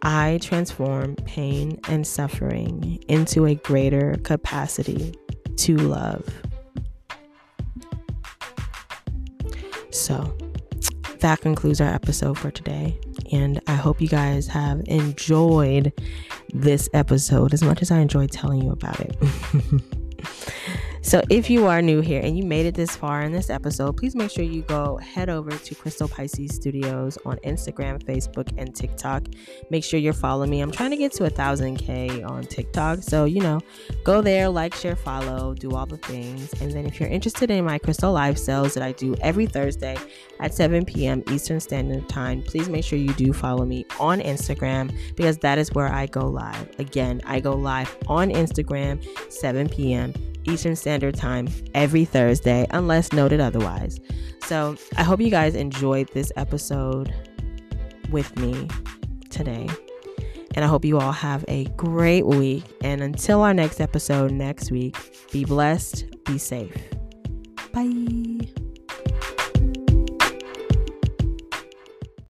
I 0.03 0.37
transform 0.41 1.15
pain 1.15 1.79
and 1.87 2.05
suffering 2.05 3.01
into 3.07 3.45
a 3.45 3.55
greater 3.55 4.17
capacity 4.23 5.15
to 5.57 5.77
love. 5.77 6.27
So, 9.91 10.37
that 11.19 11.39
concludes 11.39 11.79
our 11.79 11.87
episode 11.87 12.37
for 12.37 12.51
today. 12.51 12.99
And 13.31 13.61
I 13.67 13.75
hope 13.75 14.01
you 14.01 14.09
guys 14.09 14.47
have 14.47 14.81
enjoyed 14.87 15.93
this 16.53 16.89
episode 16.93 17.53
as 17.53 17.63
much 17.63 17.81
as 17.81 17.89
I 17.89 17.99
enjoyed 17.99 18.29
telling 18.29 18.61
you 18.61 18.71
about 18.71 18.99
it. 18.99 19.15
So, 21.05 21.21
if 21.29 21.49
you 21.49 21.67
are 21.67 21.81
new 21.81 21.99
here 21.99 22.21
and 22.23 22.37
you 22.37 22.45
made 22.45 22.65
it 22.65 22.75
this 22.75 22.95
far 22.95 23.23
in 23.23 23.33
this 23.33 23.49
episode, 23.49 23.97
please 23.97 24.15
make 24.15 24.31
sure 24.31 24.45
you 24.45 24.61
go 24.61 24.95
head 24.95 25.29
over 25.29 25.51
to 25.51 25.75
Crystal 25.75 26.07
Pisces 26.07 26.55
Studios 26.55 27.17
on 27.25 27.35
Instagram, 27.39 28.01
Facebook, 28.01 28.49
and 28.57 28.73
TikTok. 28.73 29.23
Make 29.69 29.83
sure 29.83 29.99
you're 29.99 30.13
following 30.13 30.49
me. 30.49 30.61
I'm 30.61 30.71
trying 30.71 30.91
to 30.91 30.97
get 30.97 31.11
to 31.13 31.25
a 31.25 31.29
thousand 31.29 31.75
K 31.75 32.23
on 32.23 32.43
TikTok. 32.43 33.03
So, 33.03 33.25
you 33.25 33.41
know, 33.41 33.59
go 34.05 34.21
there, 34.21 34.47
like, 34.47 34.73
share, 34.73 34.95
follow, 34.95 35.53
do 35.53 35.71
all 35.71 35.85
the 35.85 35.97
things. 35.97 36.53
And 36.61 36.71
then, 36.71 36.85
if 36.85 37.01
you're 37.01 37.09
interested 37.09 37.51
in 37.51 37.65
my 37.65 37.79
crystal 37.79 38.13
live 38.13 38.39
sales 38.39 38.73
that 38.75 38.81
I 38.81 38.93
do 38.93 39.13
every 39.19 39.45
Thursday 39.45 39.97
at 40.39 40.53
7 40.53 40.85
p.m. 40.85 41.21
Eastern 41.29 41.59
Standard 41.59 42.07
Time, 42.07 42.41
please 42.43 42.69
make 42.69 42.85
sure 42.85 42.97
you 42.97 43.13
do 43.15 43.33
follow 43.33 43.65
me 43.65 43.85
on 43.99 44.21
Instagram 44.21 44.95
because 45.17 45.37
that 45.39 45.57
is 45.57 45.69
where 45.73 45.91
I 45.91 46.05
go 46.05 46.29
live. 46.29 46.79
Again, 46.79 47.19
I 47.25 47.41
go 47.41 47.51
live 47.51 47.93
on 48.07 48.29
Instagram, 48.29 49.05
7 49.29 49.67
p.m. 49.67 50.13
Eastern 50.45 50.75
Standard 50.75 51.15
Time 51.15 51.47
every 51.73 52.05
Thursday, 52.05 52.65
unless 52.71 53.13
noted 53.13 53.39
otherwise. 53.39 53.99
So 54.45 54.75
I 54.97 55.03
hope 55.03 55.21
you 55.21 55.29
guys 55.29 55.55
enjoyed 55.55 56.09
this 56.13 56.31
episode 56.35 57.13
with 58.11 58.37
me 58.37 58.67
today. 59.29 59.69
And 60.55 60.63
I 60.63 60.67
hope 60.67 60.85
you 60.85 60.99
all 60.99 61.11
have 61.11 61.43
a 61.47 61.65
great 61.77 62.25
week. 62.25 62.63
And 62.83 63.01
until 63.01 63.41
our 63.41 63.53
next 63.53 63.81
episode 63.81 64.31
next 64.31 64.71
week, 64.71 64.95
be 65.31 65.45
blessed, 65.45 66.05
be 66.25 66.37
safe. 66.37 66.75
Bye. 67.71 68.62